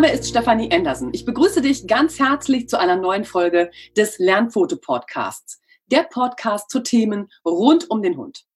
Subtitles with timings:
[0.00, 1.10] Name ist Stefanie Andersen.
[1.12, 5.60] Ich begrüße dich ganz herzlich zu einer neuen Folge des Lernfoto-Podcasts.
[5.88, 8.46] Der Podcast zu Themen rund um den Hund.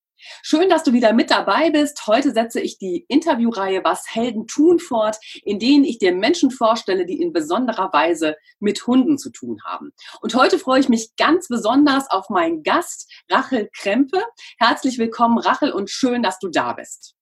[0.42, 2.06] Schön, dass du wieder mit dabei bist.
[2.06, 7.04] Heute setze ich die Interviewreihe Was Helden tun fort, in denen ich dir Menschen vorstelle,
[7.04, 9.92] die in besonderer Weise mit Hunden zu tun haben.
[10.22, 14.22] Und heute freue ich mich ganz besonders auf meinen Gast, Rachel Krempe.
[14.58, 17.16] Herzlich willkommen, Rachel, und schön, dass du da bist.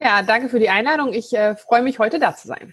[0.00, 1.12] Ja, danke für die Einladung.
[1.12, 2.72] Ich äh, freue mich, heute da zu sein.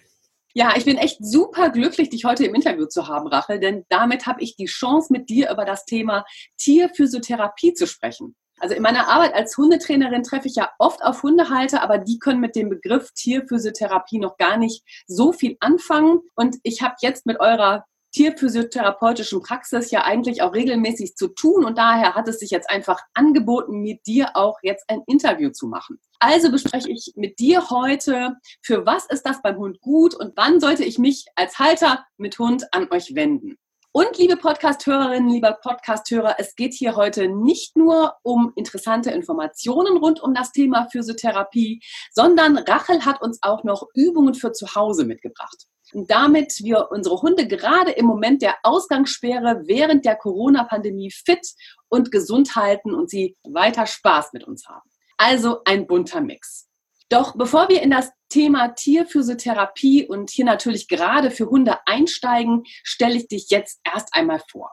[0.58, 4.26] Ja, ich bin echt super glücklich, dich heute im Interview zu haben, Rachel, denn damit
[4.26, 6.26] habe ich die Chance, mit dir über das Thema
[6.58, 8.36] Tierphysiotherapie zu sprechen.
[8.60, 12.40] Also in meiner Arbeit als Hundetrainerin treffe ich ja oft auf Hundehalter, aber die können
[12.40, 16.22] mit dem Begriff Tierphysiotherapie noch gar nicht so viel anfangen.
[16.34, 17.86] Und ich habe jetzt mit eurer
[18.18, 23.00] tierphysiotherapeutischen Praxis ja eigentlich auch regelmäßig zu tun und daher hat es sich jetzt einfach
[23.14, 26.00] angeboten, mit dir auch jetzt ein Interview zu machen.
[26.20, 30.60] Also bespreche ich mit dir heute, für was ist das beim Hund gut und wann
[30.60, 33.56] sollte ich mich als Halter mit Hund an euch wenden.
[33.92, 40.22] Und liebe Podcast-Hörerinnen, lieber Podcast-Hörer, es geht hier heute nicht nur um interessante Informationen rund
[40.22, 41.82] um das Thema Physiotherapie,
[42.12, 45.68] sondern Rachel hat uns auch noch Übungen für zu Hause mitgebracht.
[45.94, 51.48] Und damit wir unsere Hunde gerade im Moment der Ausgangssperre während der Corona-Pandemie fit
[51.90, 54.90] und gesund halten und sie weiter Spaß mit uns haben.
[55.18, 56.68] Also ein bunter Mix.
[57.10, 63.16] Doch bevor wir in das Thema Tierphysiotherapie und hier natürlich gerade für Hunde einsteigen, stelle
[63.16, 64.72] ich dich jetzt erst einmal vor.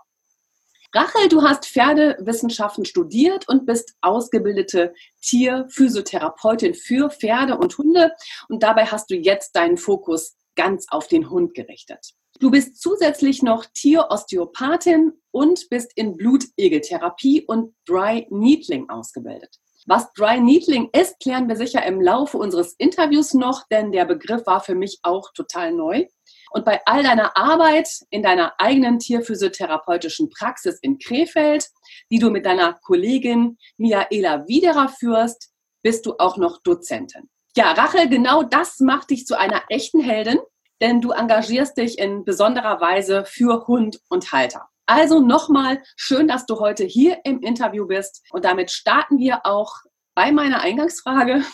[0.93, 8.13] Rachel, du hast Pferdewissenschaften studiert und bist ausgebildete Tierphysiotherapeutin für Pferde und Hunde
[8.49, 12.15] und dabei hast du jetzt deinen Fokus ganz auf den Hund gerichtet.
[12.41, 19.57] Du bist zusätzlich noch Tierosteopathin und bist in Blutegeltherapie und Dry Needling ausgebildet.
[19.87, 24.47] Was Dry Needling ist, klären wir sicher im Laufe unseres Interviews noch, denn der Begriff
[24.47, 26.07] war für mich auch total neu.
[26.51, 31.69] Und bei all deiner Arbeit in deiner eigenen tierphysiotherapeutischen Praxis in Krefeld,
[32.11, 35.51] die du mit deiner Kollegin Miaela Widerer führst,
[35.83, 37.29] bist du auch noch Dozentin.
[37.57, 40.41] Ja, Rachel, genau das macht dich zu einer echten Heldin,
[40.81, 44.69] denn du engagierst dich in besonderer Weise für Hund und Halter.
[44.87, 48.25] Also nochmal schön, dass du heute hier im Interview bist.
[48.33, 49.73] Und damit starten wir auch
[50.17, 51.45] bei meiner Eingangsfrage.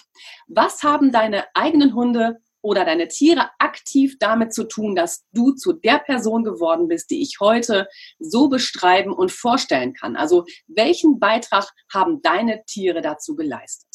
[0.49, 5.75] Was haben deine eigenen Hunde oder deine Tiere aktiv damit zu tun, dass du zu
[5.75, 7.89] der Person geworden bist, die ich heute
[8.19, 10.17] so beschreiben und vorstellen kann?
[10.17, 13.90] Also welchen Beitrag haben deine Tiere dazu geleistet?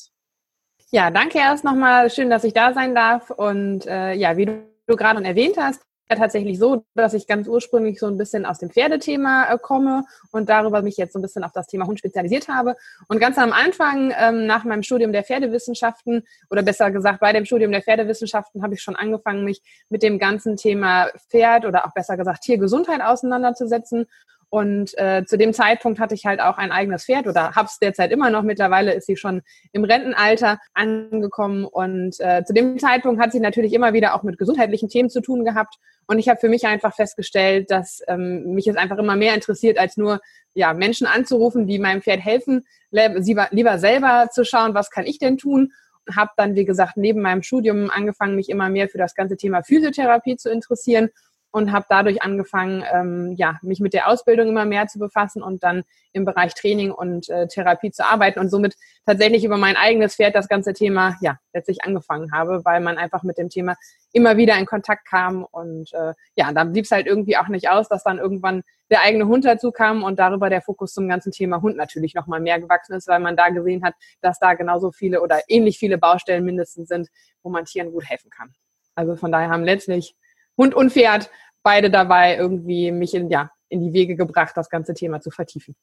[0.91, 2.09] Ja, danke erst nochmal.
[2.09, 3.31] Schön, dass ich da sein darf.
[3.31, 7.99] Und äh, ja, wie du, du gerade erwähnt hast, tatsächlich so, dass ich ganz ursprünglich
[7.99, 11.43] so ein bisschen aus dem Pferdethema äh, komme und darüber mich jetzt so ein bisschen
[11.43, 12.75] auf das Thema Hund spezialisiert habe.
[13.07, 17.45] Und ganz am Anfang, ähm, nach meinem Studium der Pferdewissenschaften oder besser gesagt bei dem
[17.45, 21.93] Studium der Pferdewissenschaften, habe ich schon angefangen, mich mit dem ganzen Thema Pferd oder auch
[21.93, 24.05] besser gesagt Tiergesundheit auseinanderzusetzen
[24.49, 28.11] und äh, zu dem Zeitpunkt hatte ich halt auch ein eigenes Pferd oder hab's derzeit
[28.11, 28.43] immer noch.
[28.43, 29.41] Mittlerweile ist sie schon
[29.71, 31.65] im Rentenalter angekommen.
[31.65, 35.21] Und äh, zu dem Zeitpunkt hat sie natürlich immer wieder auch mit gesundheitlichen Themen zu
[35.21, 35.75] tun gehabt.
[36.07, 39.79] Und ich habe für mich einfach festgestellt, dass ähm, mich es einfach immer mehr interessiert,
[39.79, 40.21] als nur
[40.53, 45.37] ja, Menschen anzurufen, die meinem Pferd helfen, lieber selber zu schauen, was kann ich denn
[45.37, 45.71] tun
[46.15, 49.63] habe dann, wie gesagt, neben meinem Studium angefangen, mich immer mehr für das ganze Thema
[49.63, 51.09] Physiotherapie zu interessieren
[51.55, 55.63] und habe dadurch angefangen, ähm, ja, mich mit der Ausbildung immer mehr zu befassen und
[55.63, 60.15] dann im Bereich Training und äh, Therapie zu arbeiten und somit tatsächlich über mein eigenes
[60.15, 63.77] Pferd das ganze Thema ja letztlich angefangen habe, weil man einfach mit dem Thema
[64.11, 67.69] immer wieder in Kontakt kam und äh, ja, dann blieb es halt irgendwie auch nicht
[67.69, 71.31] aus, dass dann irgendwann der eigene Hund dazu kam und darüber der Fokus zum ganzen
[71.31, 74.55] Thema Hund natürlich noch mal mehr gewachsen ist, weil man da gesehen hat, dass da
[74.55, 77.07] genauso viele oder ähnlich viele Baustellen mindestens sind,
[77.43, 78.53] wo man Tieren gut helfen kann.
[78.93, 80.17] Also von daher haben letztlich
[80.57, 81.29] Hund und Pferd
[81.63, 85.75] beide dabei irgendwie mich in, ja, in die Wege gebracht, das ganze Thema zu vertiefen.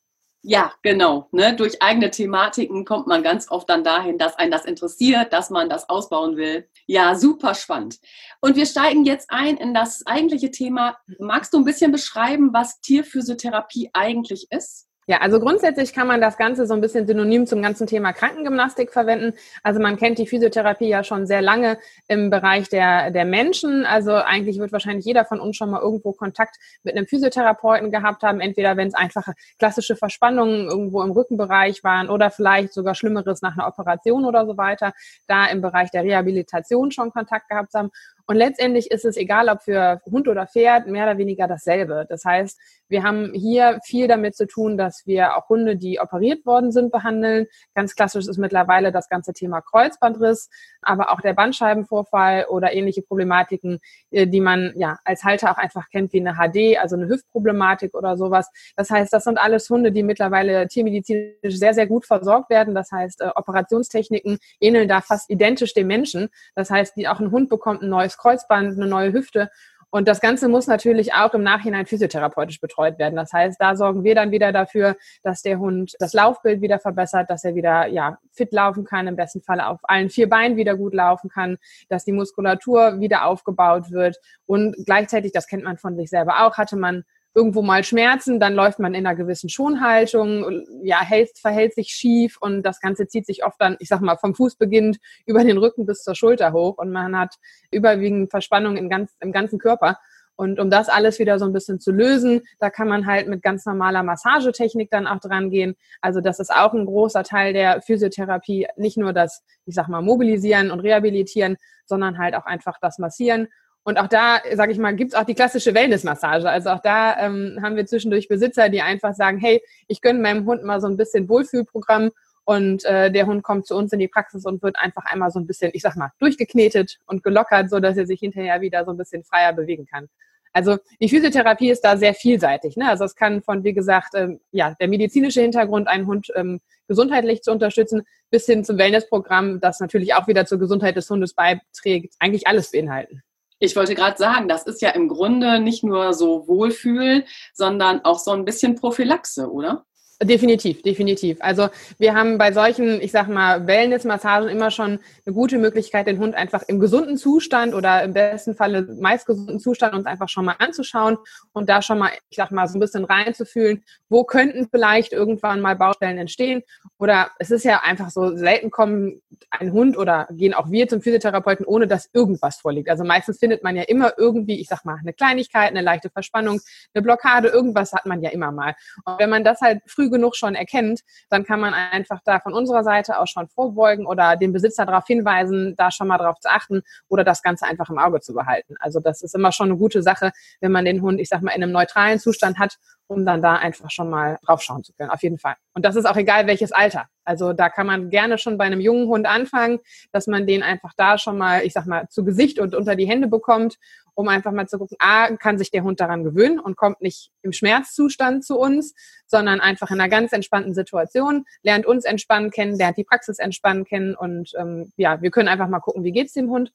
[0.45, 1.29] Ja, genau.
[1.31, 1.55] Ne?
[1.55, 5.69] Durch eigene Thematiken kommt man ganz oft dann dahin, dass einen das interessiert, dass man
[5.69, 6.69] das ausbauen will.
[6.87, 8.01] Ja, super spannend.
[8.41, 10.99] Und wir steigen jetzt ein in das eigentliche Thema.
[11.21, 14.89] Magst du ein bisschen beschreiben, was Tierphysiotherapie eigentlich ist?
[15.09, 18.93] Ja, also grundsätzlich kann man das Ganze so ein bisschen synonym zum ganzen Thema Krankengymnastik
[18.93, 19.37] verwenden.
[19.65, 23.85] Also man kennt die Physiotherapie ja schon sehr lange im Bereich der, der Menschen.
[23.85, 26.55] Also eigentlich wird wahrscheinlich jeder von uns schon mal irgendwo Kontakt
[26.85, 28.39] mit einem Physiotherapeuten gehabt haben.
[28.39, 33.59] Entweder wenn es einfache klassische Verspannungen irgendwo im Rückenbereich waren oder vielleicht sogar Schlimmeres nach
[33.59, 34.93] einer Operation oder so weiter.
[35.27, 37.91] Da im Bereich der Rehabilitation schon Kontakt gehabt haben.
[38.27, 42.07] Und letztendlich ist es egal, ob für Hund oder Pferd, mehr oder weniger dasselbe.
[42.09, 42.59] Das heißt,
[42.93, 46.93] wir haben hier viel damit zu tun, dass wir auch Hunde, die operiert worden sind,
[46.93, 47.47] behandeln.
[47.75, 50.51] Ganz klassisch ist mittlerweile das ganze Thema Kreuzbandriss,
[50.83, 53.81] aber auch der Bandscheibenvorfall oder ähnliche Problematiken,
[54.11, 57.95] äh, die man ja als Halter auch einfach kennt wie eine HD, also eine Hüftproblematik
[57.95, 58.51] oder sowas.
[58.77, 62.75] Das heißt, das sind alles Hunde, die mittlerweile tiermedizinisch sehr, sehr gut versorgt werden.
[62.75, 66.29] Das heißt, äh, Operationstechniken ähneln da fast identisch dem Menschen.
[66.55, 69.51] Das heißt, die, auch ein Hund bekommt ein neues Kreuzband, eine neue Hüfte
[69.95, 73.15] und das Ganze muss natürlich auch im Nachhinein physiotherapeutisch betreut werden.
[73.15, 77.29] Das heißt, da sorgen wir dann wieder dafür, dass der Hund das Laufbild wieder verbessert,
[77.29, 80.79] dass er wieder ja, fit laufen kann, im besten Falle auf allen vier Beinen wieder
[80.79, 81.59] gut laufen kann,
[81.91, 84.17] dass die Muskulatur wieder aufgebaut wird.
[84.47, 88.55] Und gleichzeitig, das kennt man von sich selber auch, hatte man irgendwo mal Schmerzen, dann
[88.55, 93.27] läuft man in einer gewissen Schonhaltung, ja, hält, verhält sich schief und das Ganze zieht
[93.27, 96.53] sich oft dann, ich sag mal, vom Fuß beginnt über den Rücken bis zur Schulter
[96.53, 97.37] hoch und man hat
[97.71, 99.99] überwiegend Verspannung im, ganz, im ganzen Körper.
[100.35, 103.43] Und um das alles wieder so ein bisschen zu lösen, da kann man halt mit
[103.43, 105.77] ganz normaler Massagetechnik dann auch dran gehen.
[106.01, 108.67] Also das ist auch ein großer Teil der Physiotherapie.
[108.77, 113.49] Nicht nur das, ich sag mal, Mobilisieren und Rehabilitieren, sondern halt auch einfach das Massieren.
[113.85, 116.49] Und auch da, sage ich mal, gibt's auch die klassische Wellnessmassage.
[116.49, 120.47] Also auch da ähm, haben wir zwischendurch Besitzer, die einfach sagen, hey, ich gönne meinem
[120.47, 122.11] Hund mal so ein bisschen Wohlfühlprogramm
[122.45, 125.39] und äh, der Hund kommt zu uns in die Praxis und wird einfach einmal so
[125.39, 128.93] ein bisschen, ich sag mal, durchgeknetet und gelockert, so dass er sich hinterher wieder so
[128.93, 130.09] ein bisschen freier bewegen kann.
[130.53, 132.77] Also die Physiotherapie ist da sehr vielseitig.
[132.77, 132.89] Ne?
[132.89, 137.43] Also es kann von, wie gesagt, ähm, ja, der medizinische Hintergrund, einen Hund ähm, gesundheitlich
[137.43, 142.15] zu unterstützen, bis hin zum Wellnessprogramm, das natürlich auch wieder zur Gesundheit des Hundes beiträgt,
[142.19, 143.23] eigentlich alles beinhalten.
[143.65, 147.25] Ich wollte gerade sagen, das ist ja im Grunde nicht nur so Wohlfühl,
[147.55, 149.87] sondern auch so ein bisschen Prophylaxe, oder?
[150.21, 151.39] Definitiv, definitiv.
[151.41, 151.69] Also
[151.99, 156.37] wir haben bei solchen, ich sag mal, Wellness-Massagen immer schon eine gute Möglichkeit, den Hund
[156.37, 160.55] einfach im gesunden Zustand oder im besten Falle meist gesunden Zustand uns einfach schon mal
[160.59, 161.19] anzuschauen
[161.53, 165.61] und da schon mal, ich sag mal, so ein bisschen reinzufühlen, wo könnten vielleicht irgendwann
[165.61, 166.63] mal Baustellen entstehen.
[166.99, 171.03] Oder es ist ja einfach so, selten kommen ein Hund oder gehen auch wir zum
[171.03, 172.89] Physiotherapeuten, ohne dass irgendwas vorliegt.
[172.89, 176.61] Also meistens findet man ja immer irgendwie, ich sag mal, eine Kleinigkeit, eine leichte Verspannung,
[176.95, 178.77] eine Blockade, irgendwas hat man ja immer mal.
[179.05, 182.55] Und wenn man das halt früh genug schon erkennt, dann kann man einfach da von
[182.55, 186.49] unserer Seite auch schon vorbeugen oder den Besitzer darauf hinweisen, da schon mal drauf zu
[186.51, 188.77] achten oder das Ganze einfach im Auge zu behalten.
[188.79, 190.31] Also das ist immer schon eine gute Sache,
[190.61, 192.79] wenn man den Hund, ich sag mal, in einem neutralen Zustand hat,
[193.09, 195.11] um dann da einfach schon mal draufschauen zu können.
[195.11, 195.55] Auf jeden Fall.
[195.75, 197.07] Und das ist auch egal, welches Alter.
[197.25, 199.79] Also da kann man gerne schon bei einem jungen Hund anfangen,
[200.13, 203.07] dass man den einfach da schon mal, ich sag mal, zu Gesicht und unter die
[203.07, 203.79] Hände bekommt,
[204.15, 207.31] um einfach mal zu gucken, a, kann sich der Hund daran gewöhnen und kommt nicht
[207.43, 208.95] im Schmerzzustand zu uns,
[209.27, 213.85] sondern einfach in einer ganz entspannten Situation, lernt uns entspannen kennen, lernt die Praxis entspannen
[213.85, 216.73] kennen und ähm, ja, wir können einfach mal gucken, wie geht's dem Hund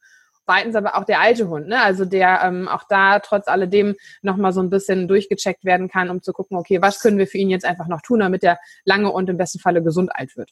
[0.48, 1.82] zweitens aber auch der alte Hund, ne?
[1.82, 6.22] also der ähm, auch da trotz alledem nochmal so ein bisschen durchgecheckt werden kann, um
[6.22, 9.12] zu gucken, okay, was können wir für ihn jetzt einfach noch tun, damit er lange
[9.12, 10.52] und im besten Falle gesund alt wird.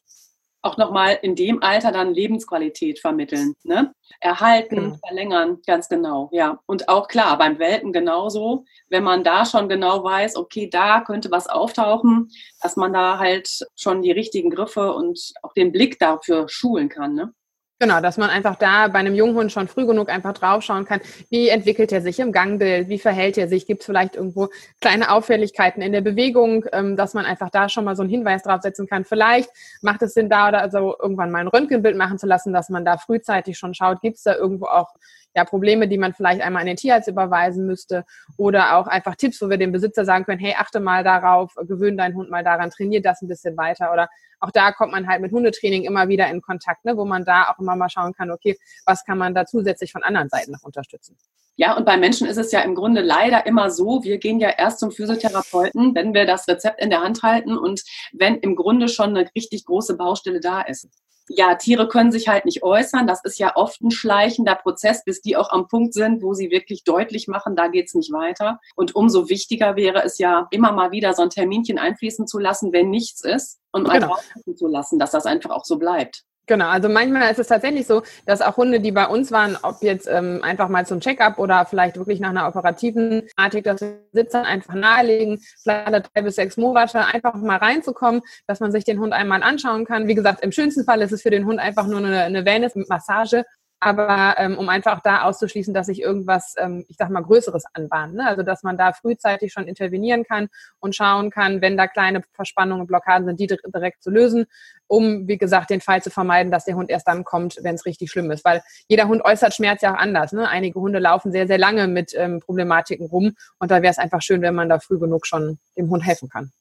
[0.65, 3.93] Auch nochmal in dem Alter dann Lebensqualität vermitteln, ne?
[4.19, 4.95] Erhalten, genau.
[5.05, 6.59] verlängern, ganz genau, ja.
[6.65, 11.29] Und auch klar, beim Welpen genauso, wenn man da schon genau weiß, okay, da könnte
[11.29, 12.31] was auftauchen,
[12.63, 17.13] dass man da halt schon die richtigen Griffe und auch den Blick dafür schulen kann,
[17.13, 17.31] ne?
[17.77, 21.49] Genau, dass man einfach da bei einem Junghund schon früh genug einfach draufschauen kann, wie
[21.49, 24.47] entwickelt er sich im Gangbild, wie verhält er sich, gibt es vielleicht irgendwo
[24.79, 28.43] kleine Auffälligkeiten in der Bewegung, ähm, dass man einfach da schon mal so einen Hinweis
[28.43, 29.03] draufsetzen kann.
[29.03, 29.49] Vielleicht
[29.81, 32.85] macht es Sinn, da oder also irgendwann mal ein Röntgenbild machen zu lassen, dass man
[32.85, 34.93] da frühzeitig schon schaut, gibt es da irgendwo auch
[35.35, 38.05] ja, Probleme, die man vielleicht einmal an den Tierarzt überweisen müsste
[38.37, 41.97] oder auch einfach Tipps, wo wir dem Besitzer sagen können, hey, achte mal darauf, gewöhn
[41.97, 44.07] deinen Hund mal daran, trainier das ein bisschen weiter oder
[44.39, 47.49] auch da kommt man halt mit Hundetraining immer wieder in Kontakt, ne, wo man da
[47.49, 50.63] auch immer mal schauen kann, okay, was kann man da zusätzlich von anderen Seiten noch
[50.63, 51.17] unterstützen.
[51.57, 54.49] Ja, und bei Menschen ist es ja im Grunde leider immer so, wir gehen ja
[54.49, 58.89] erst zum Physiotherapeuten, wenn wir das Rezept in der Hand halten und wenn im Grunde
[58.89, 60.89] schon eine richtig große Baustelle da ist
[61.27, 63.07] ja, Tiere können sich halt nicht äußern.
[63.07, 66.51] Das ist ja oft ein schleichender Prozess, bis die auch am Punkt sind, wo sie
[66.51, 68.59] wirklich deutlich machen, da geht's nicht weiter.
[68.75, 72.73] Und umso wichtiger wäre es ja, immer mal wieder so ein Terminchen einfließen zu lassen,
[72.73, 74.17] wenn nichts ist und mal genau.
[74.55, 76.23] zu lassen, dass das einfach auch so bleibt.
[76.47, 79.81] Genau, also manchmal ist es tatsächlich so, dass auch Hunde, die bei uns waren, ob
[79.81, 84.45] jetzt ähm, einfach mal zum Checkup oder vielleicht wirklich nach einer operativen Thematik, dass Sitzern
[84.45, 88.99] einfach nahelegen, vielleicht alle drei bis sechs Monate einfach mal reinzukommen, dass man sich den
[88.99, 90.07] Hund einmal anschauen kann.
[90.07, 93.43] Wie gesagt, im schönsten Fall ist es für den Hund einfach nur eine, eine Wellness-Massage
[93.85, 98.15] aber ähm, um einfach da auszuschließen, dass sich irgendwas, ähm, ich sag mal, Größeres anbahnt.
[98.15, 98.25] Ne?
[98.25, 100.47] Also dass man da frühzeitig schon intervenieren kann
[100.79, 104.47] und schauen kann, wenn da kleine Verspannungen, Blockaden sind, die direkt zu lösen,
[104.87, 107.85] um, wie gesagt, den Fall zu vermeiden, dass der Hund erst dann kommt, wenn es
[107.85, 108.43] richtig schlimm ist.
[108.43, 110.31] Weil jeder Hund äußert Schmerz ja auch anders.
[110.31, 110.49] Ne?
[110.49, 114.23] Einige Hunde laufen sehr, sehr lange mit ähm, Problematiken rum und da wäre es einfach
[114.23, 116.51] schön, wenn man da früh genug schon dem Hund helfen kann.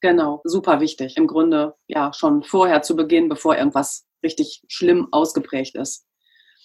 [0.00, 1.16] Genau, super wichtig.
[1.16, 6.07] Im Grunde ja schon vorher zu Beginn, bevor irgendwas richtig schlimm ausgeprägt ist.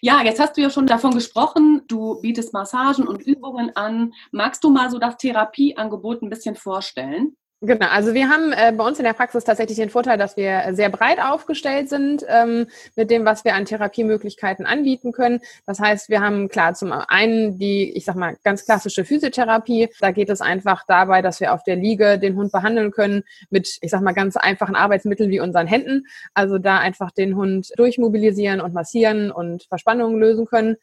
[0.05, 4.13] Ja, jetzt hast du ja schon davon gesprochen, du bietest Massagen und Übungen an.
[4.31, 7.37] Magst du mal so das Therapieangebot ein bisschen vorstellen?
[7.65, 10.73] Genau, also wir haben äh, bei uns in der Praxis tatsächlich den Vorteil, dass wir
[10.73, 12.67] sehr breit aufgestellt sind ähm,
[12.97, 15.39] mit dem, was wir an Therapiemöglichkeiten anbieten können.
[15.65, 19.87] Das heißt, wir haben klar zum einen die, ich sag mal, ganz klassische Physiotherapie.
[20.01, 23.77] Da geht es einfach dabei, dass wir auf der Liege den Hund behandeln können mit,
[23.79, 26.05] ich sag mal, ganz einfachen Arbeitsmitteln wie unseren Händen.
[26.33, 30.75] Also da einfach den Hund durchmobilisieren und massieren und Verspannungen lösen können.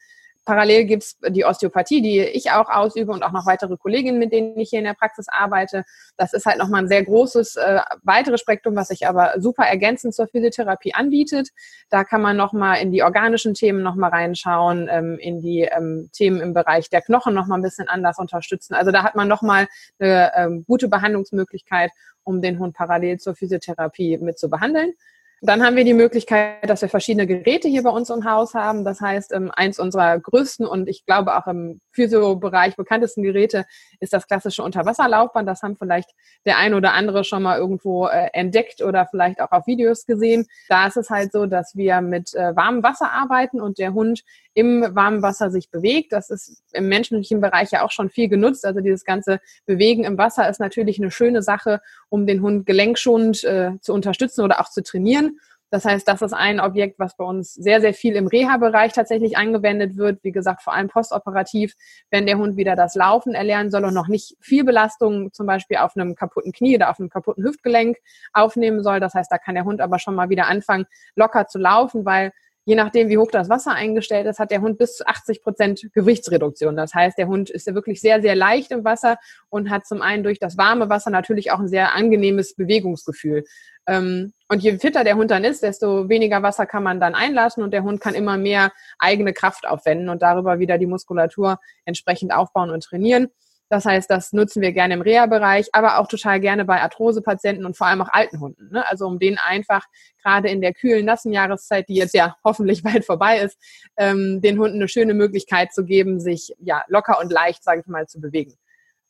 [0.45, 4.57] Parallel gibt's die Osteopathie, die ich auch ausübe und auch noch weitere Kolleginnen, mit denen
[4.57, 5.83] ich hier in der Praxis arbeite.
[6.17, 10.15] Das ist halt nochmal ein sehr großes äh, weiteres Spektrum, was sich aber super ergänzend
[10.15, 11.49] zur Physiotherapie anbietet.
[11.89, 16.41] Da kann man nochmal in die organischen Themen nochmal reinschauen, ähm, in die ähm, Themen
[16.41, 18.73] im Bereich der Knochen nochmal ein bisschen anders unterstützen.
[18.73, 19.67] Also da hat man nochmal
[19.99, 21.91] eine ähm, gute Behandlungsmöglichkeit,
[22.23, 24.93] um den Hund parallel zur Physiotherapie mit zu behandeln.
[25.43, 28.85] Dann haben wir die Möglichkeit, dass wir verschiedene Geräte hier bei uns im Haus haben.
[28.85, 33.65] Das heißt, ähm, eins unserer größten und ich glaube auch im Physio-Bereich bekanntesten Geräte
[33.99, 35.49] ist das klassische Unterwasserlaufband.
[35.49, 36.11] Das haben vielleicht
[36.45, 40.45] der ein oder andere schon mal irgendwo äh, entdeckt oder vielleicht auch auf Videos gesehen.
[40.69, 44.21] Da ist es halt so, dass wir mit äh, warmem Wasser arbeiten und der Hund
[44.53, 46.11] im warmen Wasser sich bewegt.
[46.11, 48.65] Das ist im menschlichen Bereich ja auch schon viel genutzt.
[48.65, 53.43] Also dieses ganze Bewegen im Wasser ist natürlich eine schöne Sache, um den Hund gelenkschonend
[53.43, 55.39] äh, zu unterstützen oder auch zu trainieren.
[55.71, 59.37] Das heißt, das ist ein Objekt, was bei uns sehr, sehr viel im Reha-Bereich tatsächlich
[59.37, 60.21] angewendet wird.
[60.21, 61.75] Wie gesagt, vor allem postoperativ,
[62.09, 65.77] wenn der Hund wieder das Laufen erlernen soll und noch nicht viel Belastung zum Beispiel
[65.77, 67.97] auf einem kaputten Knie oder auf einem kaputten Hüftgelenk
[68.33, 68.99] aufnehmen soll.
[68.99, 72.33] Das heißt, da kann der Hund aber schon mal wieder anfangen, locker zu laufen, weil
[72.65, 75.89] je nachdem, wie hoch das Wasser eingestellt ist, hat der Hund bis zu 80 Prozent
[75.93, 76.75] Gewichtsreduktion.
[76.75, 79.17] Das heißt, der Hund ist ja wirklich sehr, sehr leicht im Wasser
[79.49, 83.43] und hat zum einen durch das warme Wasser natürlich auch ein sehr angenehmes Bewegungsgefühl.
[83.87, 87.63] Ähm, und je fitter der Hund dann ist, desto weniger Wasser kann man dann einlassen
[87.63, 92.33] und der Hund kann immer mehr eigene Kraft aufwenden und darüber wieder die Muskulatur entsprechend
[92.33, 93.29] aufbauen und trainieren.
[93.71, 97.77] Das heißt, das nutzen wir gerne im Reha-Bereich, aber auch total gerne bei Arthrose-Patienten und
[97.77, 98.69] vor allem auch alten Hunden.
[98.69, 98.83] Ne?
[98.89, 99.85] Also um denen einfach
[100.21, 103.57] gerade in der kühlen, nassen Jahreszeit, die jetzt ja hoffentlich bald vorbei ist,
[103.95, 107.87] ähm, den Hunden eine schöne Möglichkeit zu geben, sich ja locker und leicht, sage ich
[107.87, 108.57] mal, zu bewegen.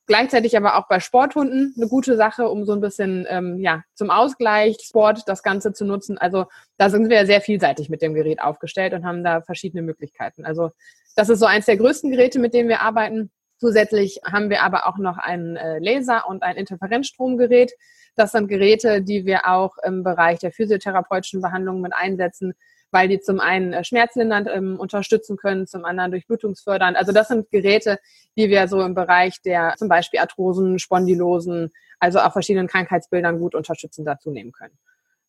[0.06, 4.12] Gleichzeitig aber auch bei Sporthunden eine gute Sache, um so ein bisschen ähm, ja, zum
[4.12, 6.20] Ausgleich Sport das Ganze zu nutzen.
[6.20, 6.46] Also
[6.78, 10.46] da sind wir sehr vielseitig mit dem Gerät aufgestellt und haben da verschiedene Möglichkeiten.
[10.46, 10.70] Also
[11.16, 13.32] das ist so eins der größten Geräte, mit denen wir arbeiten.
[13.62, 17.72] Zusätzlich haben wir aber auch noch einen äh, Laser und ein Interferenzstromgerät.
[18.16, 22.56] Das sind Geräte, die wir auch im Bereich der physiotherapeutischen Behandlung mit einsetzen,
[22.90, 26.98] weil die zum einen äh, schmerzlindernd ähm, unterstützen können, zum anderen durchblutungsfördernd.
[26.98, 28.00] Also das sind Geräte,
[28.36, 33.54] die wir so im Bereich der zum Beispiel Arthrosen, Spondylosen, also auch verschiedenen Krankheitsbildern gut
[33.54, 34.76] unterstützend dazu nehmen können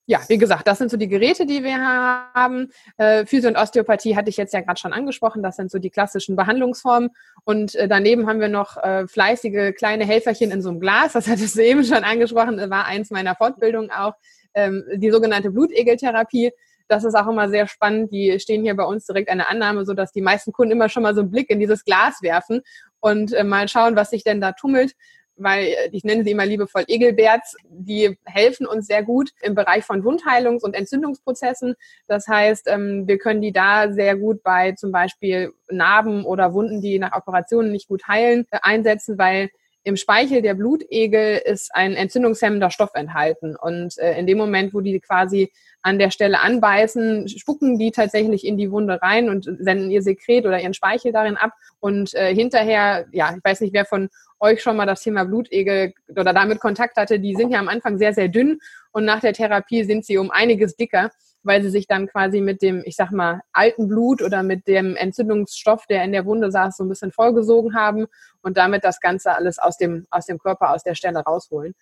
[0.06, 2.72] ja, wie gesagt, das sind so die Geräte, die wir haben.
[2.96, 5.42] Äh, Physio und Osteopathie hatte ich jetzt ja gerade schon angesprochen.
[5.42, 7.10] Das sind so die klassischen Behandlungsformen.
[7.44, 11.12] Und äh, daneben haben wir noch äh, fleißige kleine Helferchen in so einem Glas.
[11.12, 14.14] Das hattest du eben schon angesprochen, war eins meiner Fortbildungen auch.
[14.54, 16.50] Ähm, die sogenannte Blutegeltherapie.
[16.88, 18.12] Das ist auch immer sehr spannend.
[18.12, 21.04] Die stehen hier bei uns direkt eine Annahme, so dass die meisten Kunden immer schon
[21.04, 22.60] mal so einen Blick in dieses Glas werfen
[23.00, 24.94] und äh, mal schauen, was sich denn da tummelt
[25.42, 29.84] weil äh, ich nenne sie immer liebevoll Egelberts, die helfen uns sehr gut im Bereich
[29.84, 31.74] von Wundheilungs- und Entzündungsprozessen.
[32.06, 36.80] Das heißt, ähm, wir können die da sehr gut bei zum Beispiel Narben oder Wunden,
[36.80, 39.50] die nach Operationen nicht gut heilen, äh, einsetzen, weil
[39.84, 43.56] im Speichel der Blutegel ist ein entzündungshemmender Stoff enthalten.
[43.56, 48.46] Und äh, in dem Moment, wo die quasi an der Stelle anbeißen, spucken die tatsächlich
[48.46, 51.52] in die Wunde rein und senden ihr Sekret oder ihren Speichel darin ab.
[51.80, 54.08] Und äh, hinterher, ja, ich weiß nicht, wer von
[54.38, 57.98] euch schon mal das Thema Blutegel oder damit Kontakt hatte, die sind ja am Anfang
[57.98, 58.60] sehr, sehr dünn
[58.92, 61.10] und nach der Therapie sind sie um einiges dicker,
[61.42, 64.96] weil sie sich dann quasi mit dem, ich sag mal, alten Blut oder mit dem
[64.96, 68.06] Entzündungsstoff, der in der Wunde saß, so ein bisschen vollgesogen haben
[68.42, 71.74] und damit das Ganze alles aus dem, aus dem Körper, aus der Stelle rausholen.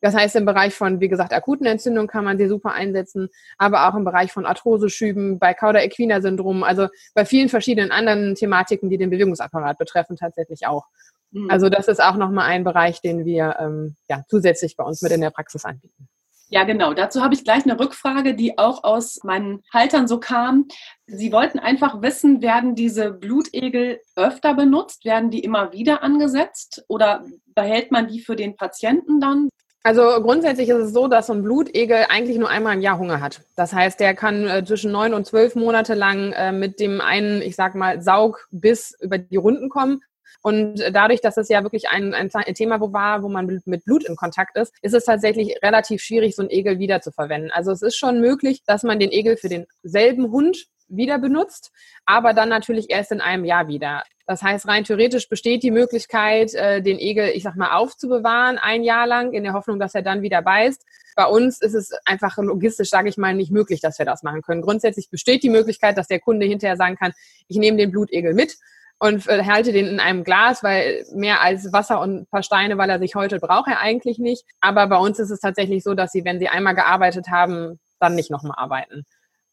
[0.00, 3.88] Das heißt, im Bereich von, wie gesagt, akuten Entzündungen kann man sie super einsetzen, aber
[3.88, 9.08] auch im Bereich von Arthroseschüben, bei Cauda-Equina-Syndrom, also bei vielen verschiedenen anderen Thematiken, die den
[9.08, 10.84] Bewegungsapparat betreffen, tatsächlich auch.
[11.30, 11.50] Mhm.
[11.50, 15.10] Also das ist auch nochmal ein Bereich, den wir ähm, ja, zusätzlich bei uns mit
[15.10, 16.08] in der Praxis anbieten.
[16.48, 16.94] Ja, genau.
[16.94, 20.68] Dazu habe ich gleich eine Rückfrage, die auch aus meinen Haltern so kam.
[21.06, 25.04] Sie wollten einfach wissen, werden diese Blutegel öfter benutzt?
[25.04, 26.84] Werden die immer wieder angesetzt?
[26.88, 27.24] Oder
[27.54, 29.48] behält man die für den Patienten dann?
[29.86, 33.20] Also grundsätzlich ist es so, dass so ein Blutegel eigentlich nur einmal im Jahr Hunger
[33.20, 33.42] hat.
[33.54, 37.42] Das heißt, der kann äh, zwischen neun und zwölf Monate lang äh, mit dem einen,
[37.42, 40.00] ich sag mal, Saugbiss über die Runden kommen.
[40.42, 44.04] Und dadurch, dass es ja wirklich ein, ein Thema wo war, wo man mit Blut
[44.04, 47.50] in Kontakt ist, ist es tatsächlich relativ schwierig, so einen Egel wieder zu verwenden.
[47.50, 51.72] Also es ist schon möglich, dass man den Egel für denselben Hund wieder benutzt,
[52.04, 54.04] aber dann natürlich erst in einem Jahr wieder.
[54.26, 58.82] Das heißt, rein theoretisch besteht die Möglichkeit, äh, den Egel, ich sag mal, aufzubewahren ein
[58.82, 60.82] Jahr lang, in der Hoffnung, dass er dann wieder beißt.
[61.14, 64.42] Bei uns ist es einfach logistisch, sage ich mal, nicht möglich, dass wir das machen
[64.42, 64.62] können.
[64.62, 67.12] Grundsätzlich besteht die Möglichkeit, dass der Kunde hinterher sagen kann,
[67.48, 68.56] ich nehme den Blutegel mit
[68.98, 72.78] und äh, halte den in einem Glas, weil mehr als Wasser und ein paar Steine,
[72.78, 74.44] weil er sich heute braucht er eigentlich nicht.
[74.60, 78.14] Aber bei uns ist es tatsächlich so, dass sie, wenn sie einmal gearbeitet haben, dann
[78.14, 79.04] nicht nochmal arbeiten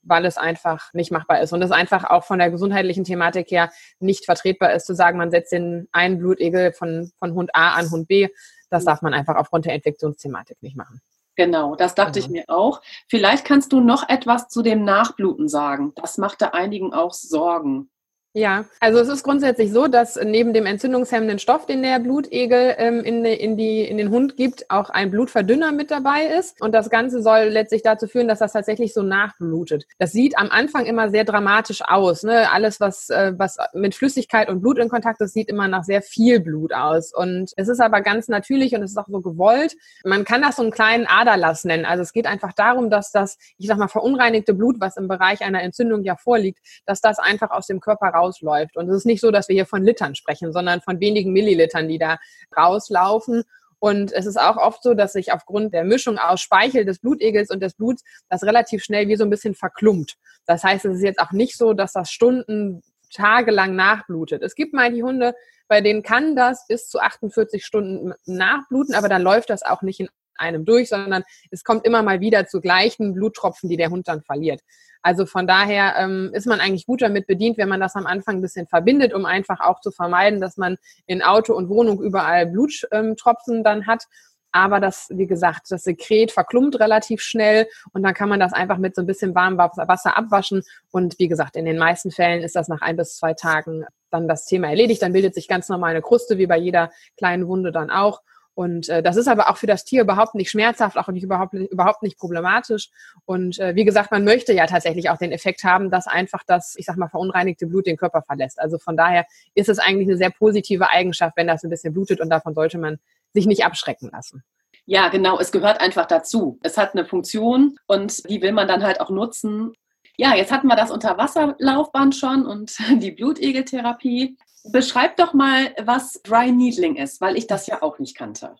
[0.03, 3.71] weil es einfach nicht machbar ist und es einfach auch von der gesundheitlichen Thematik her
[3.99, 7.91] nicht vertretbar ist, zu sagen, man setzt den einen Blutegel von, von Hund A an
[7.91, 8.29] Hund B.
[8.69, 11.01] Das darf man einfach aufgrund der Infektionsthematik nicht machen.
[11.35, 12.25] Genau, das dachte genau.
[12.25, 12.81] ich mir auch.
[13.07, 15.93] Vielleicht kannst du noch etwas zu dem Nachbluten sagen.
[15.95, 17.89] Das machte einigen auch Sorgen.
[18.33, 23.01] Ja, also es ist grundsätzlich so, dass neben dem entzündungshemmenden Stoff, den der Blutegel ähm,
[23.01, 26.61] in, in, die, in den Hund gibt, auch ein Blutverdünner mit dabei ist.
[26.61, 29.83] Und das Ganze soll letztlich dazu führen, dass das tatsächlich so nachblutet.
[29.99, 32.23] Das sieht am Anfang immer sehr dramatisch aus.
[32.23, 32.49] Ne?
[32.49, 36.01] Alles, was, äh, was mit Flüssigkeit und Blut in Kontakt ist, sieht immer nach sehr
[36.01, 37.13] viel Blut aus.
[37.13, 39.75] Und es ist aber ganz natürlich und es ist auch so gewollt.
[40.05, 41.83] Man kann das so einen kleinen Aderlass nennen.
[41.83, 45.41] Also es geht einfach darum, dass das, ich sag mal, verunreinigte Blut, was im Bereich
[45.41, 48.77] einer Entzündung ja vorliegt, dass das einfach aus dem Körper raus rausläuft.
[48.77, 51.87] Und es ist nicht so, dass wir hier von Litern sprechen, sondern von wenigen Millilitern,
[51.87, 52.17] die da
[52.55, 53.43] rauslaufen.
[53.79, 57.49] Und es ist auch oft so, dass sich aufgrund der Mischung aus Speichel des Blutegels
[57.49, 60.17] und des Bluts das relativ schnell wie so ein bisschen verklumpt.
[60.45, 64.41] Das heißt, es ist jetzt auch nicht so, dass das Stunden, tagelang nachblutet.
[64.41, 65.35] Es gibt mal die Hunde,
[65.67, 69.99] bei denen kann das bis zu 48 Stunden nachbluten, aber dann läuft das auch nicht
[69.99, 70.09] in
[70.41, 74.21] einem durch, sondern es kommt immer mal wieder zu gleichen Bluttropfen, die der Hund dann
[74.21, 74.61] verliert.
[75.01, 78.37] Also von daher ähm, ist man eigentlich gut damit bedient, wenn man das am Anfang
[78.37, 80.77] ein bisschen verbindet, um einfach auch zu vermeiden, dass man
[81.07, 84.05] in Auto und Wohnung überall Bluttropfen ähm, dann hat.
[84.51, 88.77] Aber das, wie gesagt, das Sekret verklumpt relativ schnell und dann kann man das einfach
[88.77, 90.63] mit so ein bisschen warmem Wasser abwaschen.
[90.91, 94.27] Und wie gesagt, in den meisten Fällen ist das nach ein bis zwei Tagen dann
[94.27, 95.01] das Thema erledigt.
[95.01, 98.21] Dann bildet sich ganz normal eine Kruste, wie bei jeder kleinen Wunde dann auch.
[98.61, 101.55] Und äh, das ist aber auch für das Tier überhaupt nicht schmerzhaft, auch nicht überhaupt,
[101.55, 102.91] überhaupt nicht problematisch.
[103.25, 106.75] Und äh, wie gesagt, man möchte ja tatsächlich auch den Effekt haben, dass einfach das,
[106.77, 108.59] ich sag mal, verunreinigte Blut den Körper verlässt.
[108.59, 112.21] Also von daher ist es eigentlich eine sehr positive Eigenschaft, wenn das ein bisschen blutet
[112.21, 112.99] und davon sollte man
[113.33, 114.43] sich nicht abschrecken lassen.
[114.85, 116.59] Ja, genau, es gehört einfach dazu.
[116.61, 119.73] Es hat eine Funktion und die will man dann halt auch nutzen.
[120.17, 124.37] Ja, jetzt hatten wir das Unterwasserlaufband schon und die Blutegeltherapie.
[124.63, 128.55] Beschreib doch mal, was Dry Needling ist, weil ich das ja auch nicht kannte.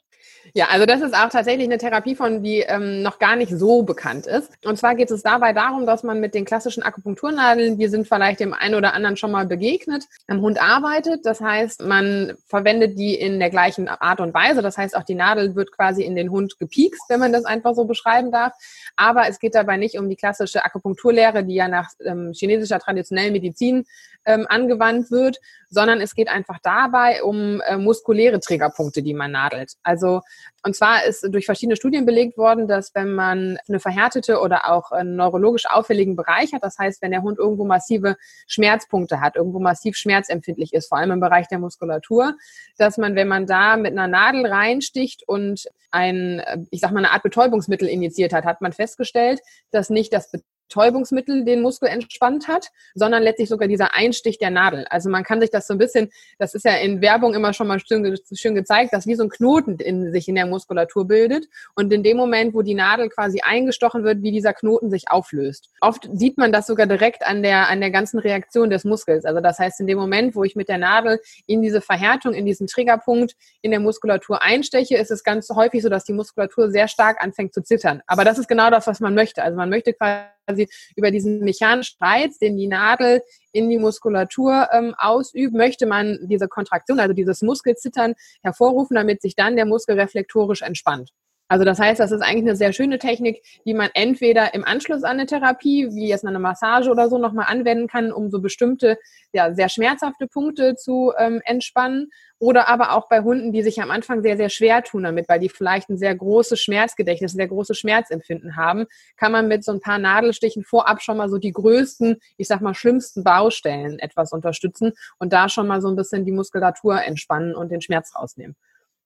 [0.54, 3.84] Ja, also das ist auch tatsächlich eine Therapie von, die ähm, noch gar nicht so
[3.84, 4.52] bekannt ist.
[4.66, 8.40] Und zwar geht es dabei darum, dass man mit den klassischen Akupunkturnadeln, die sind vielleicht
[8.40, 11.26] dem einen oder anderen schon mal begegnet, am Hund arbeitet.
[11.26, 14.62] Das heißt, man verwendet die in der gleichen Art und Weise.
[14.62, 17.76] Das heißt, auch die Nadel wird quasi in den Hund gepiekst, wenn man das einfach
[17.76, 18.54] so beschreiben darf.
[18.96, 23.34] Aber es geht dabei nicht um die klassische Akupunkturlehre, die ja nach ähm, chinesischer traditionellen
[23.34, 23.86] Medizin
[24.26, 25.38] ähm, angewandt wird,
[25.70, 29.74] sondern es geht einfach dabei um äh, muskuläre Trägerpunkte, die man nadelt.
[29.84, 30.22] Also
[30.64, 34.92] und zwar ist durch verschiedene Studien belegt worden, dass wenn man eine verhärtete oder auch
[34.92, 38.16] einen neurologisch auffälligen Bereich hat, das heißt, wenn der Hund irgendwo massive
[38.48, 42.36] Schmerzpunkte hat, irgendwo massiv schmerzempfindlich ist, vor allem im Bereich der Muskulatur,
[42.78, 47.12] dass man, wenn man da mit einer Nadel reinsticht und ein, ich sag mal, eine
[47.12, 50.32] Art Betäubungsmittel injiziert hat, hat man festgestellt, dass nicht das
[50.72, 54.86] Betäubungsmittel den Muskel entspannt hat, sondern letztlich sogar dieser Einstich der Nadel.
[54.90, 57.68] Also man kann sich das so ein bisschen, das ist ja in Werbung immer schon
[57.68, 61.48] mal schön, schön gezeigt, dass wie so ein Knoten in sich in der Muskulatur bildet
[61.76, 65.70] und in dem Moment, wo die Nadel quasi eingestochen wird, wie dieser Knoten sich auflöst.
[65.82, 69.26] Oft sieht man das sogar direkt an der, an der ganzen Reaktion des Muskels.
[69.26, 72.46] Also das heißt, in dem Moment, wo ich mit der Nadel in diese Verhärtung, in
[72.46, 76.88] diesen Triggerpunkt in der Muskulatur einsteche, ist es ganz häufig so, dass die Muskulatur sehr
[76.88, 78.02] stark anfängt zu zittern.
[78.08, 79.44] Aber das ist genau das, was man möchte.
[79.44, 84.70] Also man möchte quasi quasi über diesen mechanischen Reiz, den die Nadel in die Muskulatur
[84.72, 90.00] ähm, ausübt, möchte man diese Kontraktion, also dieses Muskelzittern hervorrufen, damit sich dann der Muskel
[90.00, 91.12] reflektorisch entspannt.
[91.52, 95.04] Also das heißt, das ist eigentlich eine sehr schöne Technik, die man entweder im Anschluss
[95.04, 98.98] an eine Therapie, wie jetzt eine Massage oder so, nochmal anwenden kann, um so bestimmte,
[99.34, 102.10] ja, sehr schmerzhafte Punkte zu ähm, entspannen.
[102.40, 105.42] Oder aber auch bei Hunden, die sich am Anfang sehr, sehr schwer tun damit, weil
[105.42, 108.86] die vielleicht ein sehr großes Schmerzgedächtnis, ein sehr großes Schmerzempfinden haben,
[109.18, 112.62] kann man mit so ein paar Nadelstichen vorab schon mal so die größten, ich sag
[112.62, 117.56] mal, schlimmsten Baustellen etwas unterstützen und da schon mal so ein bisschen die Muskulatur entspannen
[117.56, 118.56] und den Schmerz rausnehmen.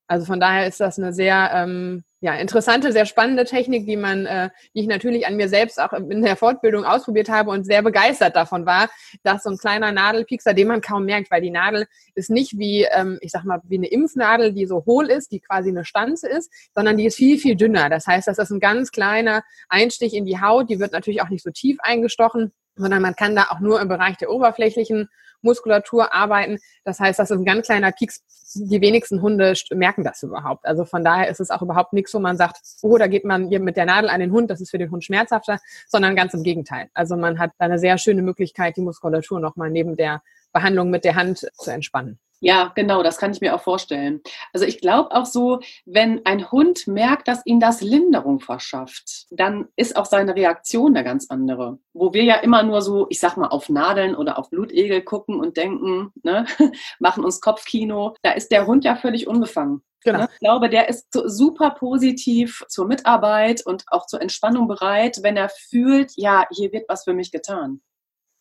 [0.07, 4.25] Also von daher ist das eine sehr ähm, ja, interessante, sehr spannende Technik, die man,
[4.25, 7.81] äh, die ich natürlich an mir selbst auch in der Fortbildung ausprobiert habe und sehr
[7.81, 8.89] begeistert davon war,
[9.23, 12.83] dass so ein kleiner Nadelpiekser, den man kaum merkt, weil die Nadel ist nicht wie,
[12.83, 16.29] ähm, ich sag mal, wie eine Impfnadel, die so hohl ist, die quasi eine Stanze
[16.29, 17.89] ist, sondern die ist viel, viel dünner.
[17.89, 21.29] Das heißt, das ist ein ganz kleiner Einstich in die Haut, die wird natürlich auch
[21.29, 25.09] nicht so tief eingestochen, sondern man kann da auch nur im Bereich der oberflächlichen
[25.41, 26.59] Muskulatur arbeiten.
[26.83, 28.23] Das heißt, das ist ein ganz kleiner Pieks.
[28.55, 30.65] Die wenigsten Hunde merken das überhaupt.
[30.65, 33.47] Also von daher ist es auch überhaupt nichts, wo man sagt, oh, da geht man
[33.49, 36.43] mit der Nadel an den Hund, das ist für den Hund schmerzhafter, sondern ganz im
[36.43, 36.89] Gegenteil.
[36.93, 41.15] Also man hat eine sehr schöne Möglichkeit, die Muskulatur nochmal neben der Behandlung mit der
[41.15, 42.17] Hand zu entspannen.
[42.41, 44.21] Ja, genau, das kann ich mir auch vorstellen.
[44.53, 49.67] Also ich glaube auch so, wenn ein Hund merkt, dass ihm das Linderung verschafft, dann
[49.75, 51.79] ist auch seine Reaktion eine ganz andere.
[51.93, 55.39] Wo wir ja immer nur so, ich sag mal, auf Nadeln oder auf Blutegel gucken
[55.39, 56.45] und denken, ne,
[56.99, 59.81] machen uns Kopfkino, da ist der Hund ja völlig unbefangen.
[60.03, 60.25] Genau.
[60.31, 65.49] Ich glaube, der ist super positiv zur Mitarbeit und auch zur Entspannung bereit, wenn er
[65.49, 67.81] fühlt, ja, hier wird was für mich getan.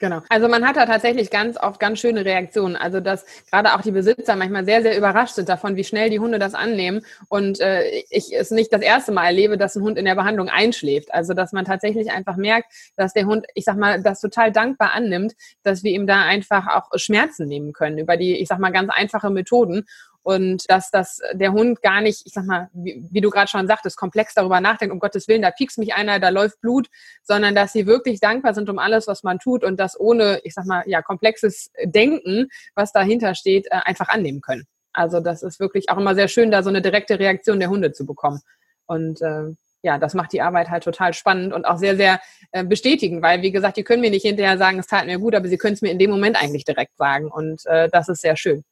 [0.05, 0.21] Genau.
[0.29, 2.77] Also man hat da tatsächlich ganz oft ganz schöne Reaktionen.
[2.77, 6.19] Also dass gerade auch die Besitzer manchmal sehr, sehr überrascht sind davon, wie schnell die
[6.19, 7.01] Hunde das annehmen.
[7.31, 10.51] Und äh, ich es nicht das erste Mal erlebe, dass ein Hund in der Behandlung
[10.51, 11.15] einschläft.
[11.15, 14.93] Also dass man tatsächlich einfach merkt, dass der Hund, ich sag mal, das total dankbar
[14.93, 18.73] annimmt, dass wir ihm da einfach auch Schmerzen nehmen können über die, ich sag mal,
[18.73, 19.87] ganz einfache Methoden
[20.25, 23.67] und dass das der Hund gar nicht, ich sag mal, wie, wie du gerade schon
[23.67, 26.89] sagtest, komplex darüber nachdenkt, um Gottes Willen, da piekst mich einer, da läuft Blut,
[27.23, 30.55] sondern dass sie wirklich dankbar sind um alles, was man tut und das ohne, ich
[30.55, 34.65] sag mal, ja, komplexes Denken, was dahinter steht, äh, einfach annehmen können.
[34.95, 37.93] Also das ist wirklich auch immer sehr schön, da so eine direkte Reaktion der Hunde
[37.93, 38.41] zu bekommen.
[38.87, 42.19] Und äh, ja, das macht die Arbeit halt total spannend und auch sehr, sehr
[42.53, 45.35] äh, bestätigend, weil, wie gesagt, die können mir nicht hinterher sagen, es tat mir gut,
[45.35, 47.31] aber sie können es mir in dem Moment eigentlich direkt sagen.
[47.31, 48.65] Und äh, das ist sehr schön.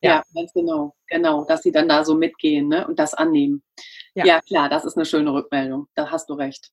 [0.00, 0.22] Ja.
[0.34, 3.62] ganz genau, genau, dass sie dann da so mitgehen ne, und das annehmen.
[4.14, 4.24] Ja.
[4.24, 5.88] ja, klar, das ist eine schöne Rückmeldung.
[5.94, 6.70] Da hast du recht.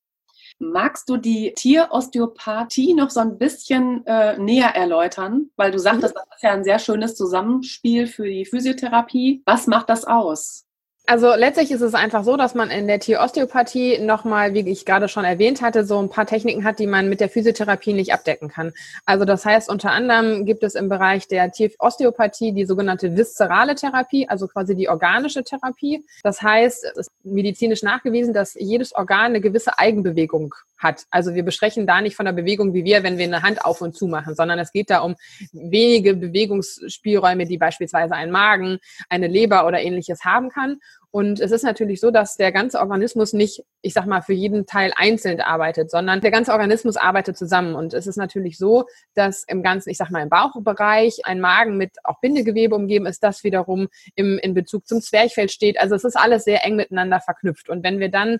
[0.57, 5.49] Magst du die Tierosteopathie noch so ein bisschen äh, näher erläutern?
[5.57, 6.19] Weil du sagtest, mhm.
[6.19, 9.43] das ist ja ein sehr schönes Zusammenspiel für die Physiotherapie.
[9.45, 10.64] Was macht das aus?
[11.07, 15.07] Also letztlich ist es einfach so, dass man in der Tierosteopathie nochmal, wie ich gerade
[15.07, 18.49] schon erwähnt hatte, so ein paar Techniken hat, die man mit der Physiotherapie nicht abdecken
[18.49, 18.73] kann.
[19.05, 24.27] Also das heißt, unter anderem gibt es im Bereich der Tierosteopathie die sogenannte viszerale Therapie,
[24.27, 26.03] also quasi die organische Therapie.
[26.23, 31.05] Das heißt, es ist medizinisch nachgewiesen, dass jedes Organ eine gewisse Eigenbewegung hat.
[31.09, 33.81] Also wir besprechen da nicht von der Bewegung wie wir, wenn wir eine Hand auf
[33.81, 35.15] und zu machen, sondern es geht da um
[35.51, 40.79] wenige Bewegungsspielräume, die beispielsweise ein Magen, eine Leber oder ähnliches haben kann.
[41.15, 44.65] Und es ist natürlich so, dass der ganze Organismus nicht, ich sag mal, für jeden
[44.65, 47.73] Teil einzeln arbeitet, sondern der ganze Organismus arbeitet zusammen.
[47.73, 48.83] Und es ist natürlich so,
[49.13, 53.23] dass im ganzen, ich sag mal, im Bauchbereich ein Magen mit auch Bindegewebe umgeben ist,
[53.23, 55.79] das wiederum im, in Bezug zum Zwerchfell steht.
[55.79, 57.69] Also es ist alles sehr eng miteinander verknüpft.
[57.69, 58.39] Und wenn wir dann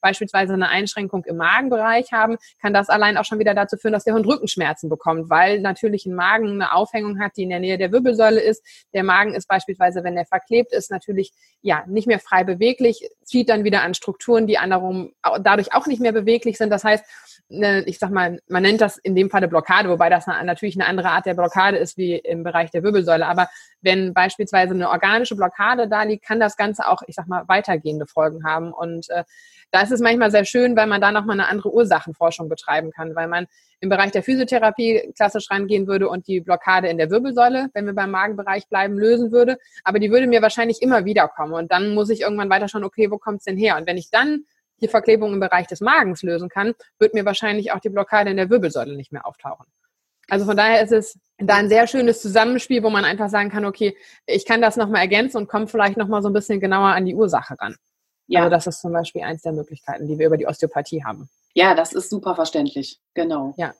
[0.00, 4.04] beispielsweise eine Einschränkung im Magenbereich haben, kann das allein auch schon wieder dazu führen, dass
[4.04, 7.78] der Hund Rückenschmerzen bekommt, weil natürlich ein Magen eine Aufhängung hat, die in der Nähe
[7.78, 8.64] der Wirbelsäule ist.
[8.94, 11.32] Der Magen ist beispielsweise, wenn der verklebt ist, natürlich
[11.62, 16.00] ja nicht mehr frei beweglich, zieht dann wieder an Strukturen, die anderem dadurch auch nicht
[16.00, 16.70] mehr beweglich sind.
[16.70, 17.04] Das heißt,
[17.50, 20.86] ich sag mal, man nennt das in dem Fall eine Blockade, wobei das natürlich eine
[20.86, 23.26] andere Art der Blockade ist wie im Bereich der Wirbelsäule.
[23.26, 23.48] Aber
[23.80, 28.06] wenn beispielsweise eine organische Blockade da liegt, kann das Ganze auch, ich sag mal, weitergehende
[28.06, 28.72] Folgen haben.
[28.72, 29.24] Und äh,
[29.72, 33.16] da ist es manchmal sehr schön, weil man da nochmal eine andere Ursachenforschung betreiben kann,
[33.16, 33.46] weil man
[33.80, 37.94] im Bereich der Physiotherapie klassisch rangehen würde und die Blockade in der Wirbelsäule, wenn wir
[37.94, 39.58] beim Magenbereich bleiben, lösen würde.
[39.82, 41.54] Aber die würde mir wahrscheinlich immer wieder kommen.
[41.54, 43.76] Und dann muss ich irgendwann weiter schauen, okay, wo kommt es denn her?
[43.76, 44.44] Und wenn ich dann
[44.80, 48.36] die Verklebung im Bereich des Magens lösen kann, wird mir wahrscheinlich auch die Blockade in
[48.36, 49.66] der Wirbelsäule nicht mehr auftauchen.
[50.28, 53.64] Also von daher ist es da ein sehr schönes Zusammenspiel, wo man einfach sagen kann,
[53.64, 57.04] okay, ich kann das nochmal ergänzen und komme vielleicht nochmal so ein bisschen genauer an
[57.04, 57.76] die Ursache ran.
[58.26, 58.40] Ja.
[58.40, 61.28] Also das ist zum Beispiel eins der Möglichkeiten, die wir über die Osteopathie haben.
[61.54, 63.00] Ja, das ist super verständlich.
[63.14, 63.54] Genau.
[63.56, 63.74] Ja.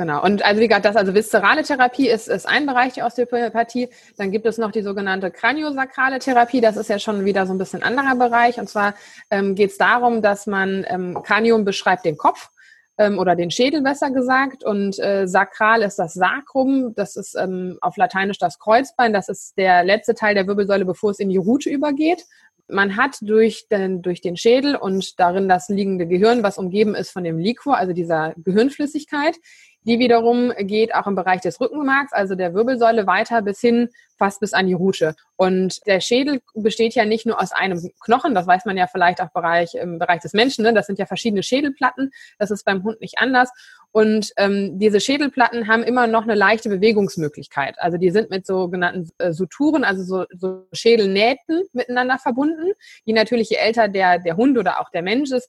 [0.00, 0.22] Genau.
[0.24, 3.90] Und also wie gesagt, das also viszerale Therapie ist, ist ein Bereich der Osteopathie.
[4.16, 6.62] Dann gibt es noch die sogenannte kraniosakrale Therapie.
[6.62, 8.58] Das ist ja schon wieder so ein bisschen anderer Bereich.
[8.58, 8.94] Und zwar
[9.30, 12.48] ähm, geht es darum, dass man ähm, Kranium beschreibt den Kopf
[12.96, 14.64] ähm, oder den Schädel besser gesagt.
[14.64, 16.94] Und äh, sakral ist das Sacrum.
[16.94, 19.12] Das ist ähm, auf Lateinisch das Kreuzbein.
[19.12, 22.24] Das ist der letzte Teil der Wirbelsäule, bevor es in die Rute übergeht
[22.72, 27.10] man hat durch den, durch den Schädel und darin das liegende Gehirn, was umgeben ist
[27.10, 29.36] von dem Liquor, also dieser Gehirnflüssigkeit,
[29.84, 33.88] die wiederum geht auch im Bereich des Rückenmarks, also der Wirbelsäule, weiter bis hin
[34.20, 35.14] fast bis an die Rute.
[35.36, 39.22] Und der Schädel besteht ja nicht nur aus einem Knochen, das weiß man ja vielleicht
[39.22, 40.74] auch Bereich, im Bereich des Menschen, ne?
[40.74, 43.50] das sind ja verschiedene Schädelplatten, das ist beim Hund nicht anders.
[43.92, 47.76] Und ähm, diese Schädelplatten haben immer noch eine leichte Bewegungsmöglichkeit.
[47.78, 52.72] Also die sind mit sogenannten äh, Suturen, also so, so Schädelnähten miteinander verbunden,
[53.06, 55.48] die natürlich je älter der, der Hund oder auch der Mensch ist,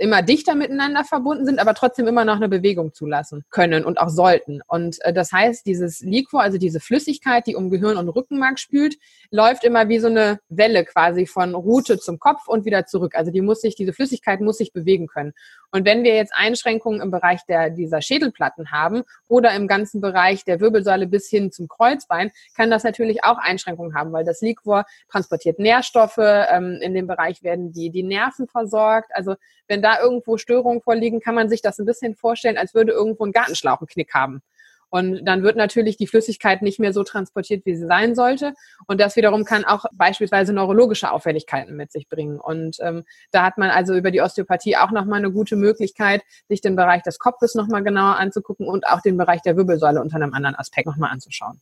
[0.00, 4.08] immer dichter miteinander verbunden sind, aber trotzdem immer noch eine Bewegung zulassen können und auch
[4.08, 4.60] sollten.
[4.66, 8.96] Und äh, das heißt, dieses Liquor, also diese Flüssigkeit, die um Gehirn und Rückenmark spült,
[9.30, 13.14] läuft immer wie so eine Welle quasi von Route zum Kopf und wieder zurück.
[13.14, 15.34] Also die muss sich, diese Flüssigkeit muss sich bewegen können.
[15.70, 20.44] Und wenn wir jetzt Einschränkungen im Bereich der, dieser Schädelplatten haben oder im ganzen Bereich
[20.44, 24.84] der Wirbelsäule bis hin zum Kreuzbein, kann das natürlich auch Einschränkungen haben, weil das Liquor
[25.10, 26.18] transportiert Nährstoffe.
[26.18, 29.10] Ähm, in dem Bereich werden die, die Nerven versorgt.
[29.14, 29.36] Also
[29.68, 33.24] wenn da irgendwo Störungen vorliegen, kann man sich das ein bisschen vorstellen, als würde irgendwo
[33.24, 34.42] ein Gartenschlauch einen Knick haben.
[34.90, 38.54] Und dann wird natürlich die Flüssigkeit nicht mehr so transportiert, wie sie sein sollte.
[38.88, 42.40] Und das wiederum kann auch beispielsweise neurologische Auffälligkeiten mit sich bringen.
[42.40, 46.60] Und ähm, da hat man also über die Osteopathie auch nochmal eine gute Möglichkeit, sich
[46.60, 50.34] den Bereich des Kopfes nochmal genauer anzugucken und auch den Bereich der Wirbelsäule unter einem
[50.34, 51.60] anderen Aspekt nochmal anzuschauen.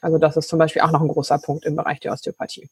[0.00, 2.70] Also das ist zum Beispiel auch noch ein großer Punkt im Bereich der Osteopathie.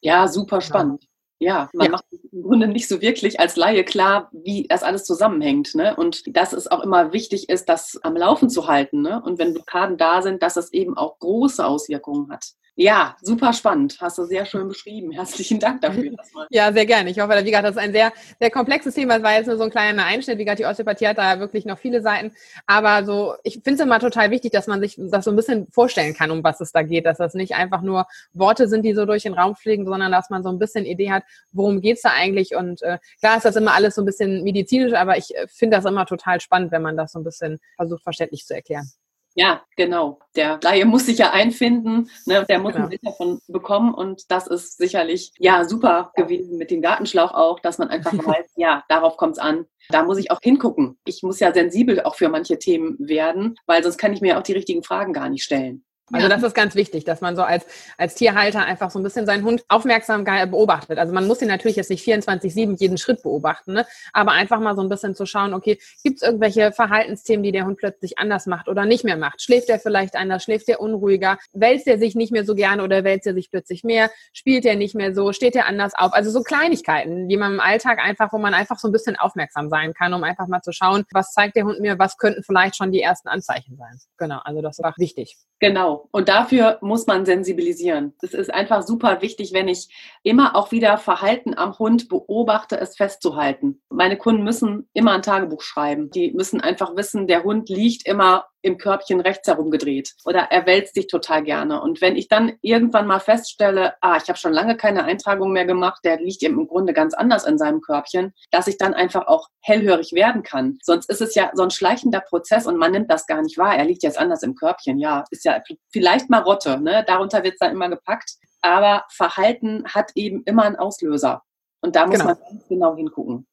[0.00, 1.06] Ja, super spannend.
[1.38, 1.92] Ja, man ja.
[1.92, 5.74] macht im Grunde nicht so wirklich als Laie klar, wie das alles zusammenhängt.
[5.74, 5.94] Ne?
[5.96, 9.02] Und dass es auch immer wichtig ist, das am Laufen zu halten.
[9.02, 9.22] Ne?
[9.22, 12.54] Und wenn Blockaden da sind, dass es eben auch große Auswirkungen hat.
[12.78, 13.96] Ja, super spannend.
[14.02, 15.10] Hast du sehr schön beschrieben.
[15.10, 16.12] Herzlichen Dank dafür.
[16.50, 17.08] ja, sehr gerne.
[17.08, 19.16] Ich hoffe, wie gesagt, das ist ein sehr, sehr komplexes Thema.
[19.16, 20.36] Es war jetzt nur so ein kleiner Einschnitt.
[20.36, 22.32] Wie gesagt, die Osteopathie hat da wirklich noch viele Seiten.
[22.66, 25.68] Aber so, ich finde es immer total wichtig, dass man sich das so ein bisschen
[25.72, 27.06] vorstellen kann, um was es da geht.
[27.06, 30.28] Dass das nicht einfach nur Worte sind, die so durch den Raum fliegen, sondern dass
[30.28, 31.22] man so ein bisschen Idee hat,
[31.52, 32.54] worum geht's da eigentlich.
[32.54, 35.76] Und äh, klar ist das immer alles so ein bisschen medizinisch, aber ich äh, finde
[35.76, 38.90] das immer total spannend, wenn man das so ein bisschen versucht, verständlich zu erklären.
[39.38, 40.18] Ja, genau.
[40.34, 42.46] Der Laie muss sich ja einfinden, ne?
[42.48, 42.86] der muss genau.
[42.86, 47.60] ein Bild davon bekommen und das ist sicherlich ja super gewesen mit dem Gartenschlauch auch,
[47.60, 49.66] dass man einfach weiß, ja, darauf kommt es an.
[49.90, 50.98] Da muss ich auch hingucken.
[51.04, 54.42] Ich muss ja sensibel auch für manche Themen werden, weil sonst kann ich mir auch
[54.42, 55.84] die richtigen Fragen gar nicht stellen.
[56.12, 57.66] Also das ist ganz wichtig, dass man so als,
[57.98, 60.98] als Tierhalter einfach so ein bisschen seinen Hund aufmerksam beobachtet.
[60.98, 63.86] Also man muss ihn natürlich jetzt nicht 24-7 jeden Schritt beobachten, ne?
[64.12, 67.66] aber einfach mal so ein bisschen zu schauen, okay, gibt es irgendwelche Verhaltensthemen, die der
[67.66, 69.42] Hund plötzlich anders macht oder nicht mehr macht?
[69.42, 70.44] Schläft er vielleicht anders?
[70.44, 71.38] Schläft er unruhiger?
[71.52, 74.10] Wälzt er sich nicht mehr so gerne oder wälzt er sich plötzlich mehr?
[74.32, 75.32] Spielt er nicht mehr so?
[75.32, 76.12] Steht er anders auf?
[76.12, 79.70] Also so Kleinigkeiten, die man im Alltag einfach, wo man einfach so ein bisschen aufmerksam
[79.70, 81.98] sein kann, um einfach mal zu schauen, was zeigt der Hund mir?
[81.98, 83.98] Was könnten vielleicht schon die ersten Anzeichen sein?
[84.18, 85.36] Genau, also das auch wichtig.
[85.58, 86.08] Genau.
[86.12, 88.12] Und dafür muss man sensibilisieren.
[88.20, 89.88] Es ist einfach super wichtig, wenn ich
[90.22, 93.80] immer auch wieder Verhalten am Hund beobachte, es festzuhalten.
[93.88, 96.10] Meine Kunden müssen immer ein Tagebuch schreiben.
[96.10, 100.94] Die müssen einfach wissen, der Hund liegt immer im Körbchen rechts herumgedreht oder er wälzt
[100.94, 101.80] sich total gerne.
[101.80, 105.64] Und wenn ich dann irgendwann mal feststelle, ah, ich habe schon lange keine Eintragung mehr
[105.64, 109.48] gemacht, der liegt im Grunde ganz anders in seinem Körbchen, dass ich dann einfach auch
[109.60, 110.78] hellhörig werden kann.
[110.82, 113.76] Sonst ist es ja so ein schleichender Prozess und man nimmt das gar nicht wahr.
[113.76, 114.98] Er liegt jetzt anders im Körbchen.
[114.98, 117.04] Ja, ist ja vielleicht Marotte, ne?
[117.06, 118.32] darunter wird es dann immer gepackt.
[118.62, 121.42] Aber Verhalten hat eben immer einen Auslöser.
[121.82, 122.24] Und da muss genau.
[122.24, 123.46] man ganz genau hingucken.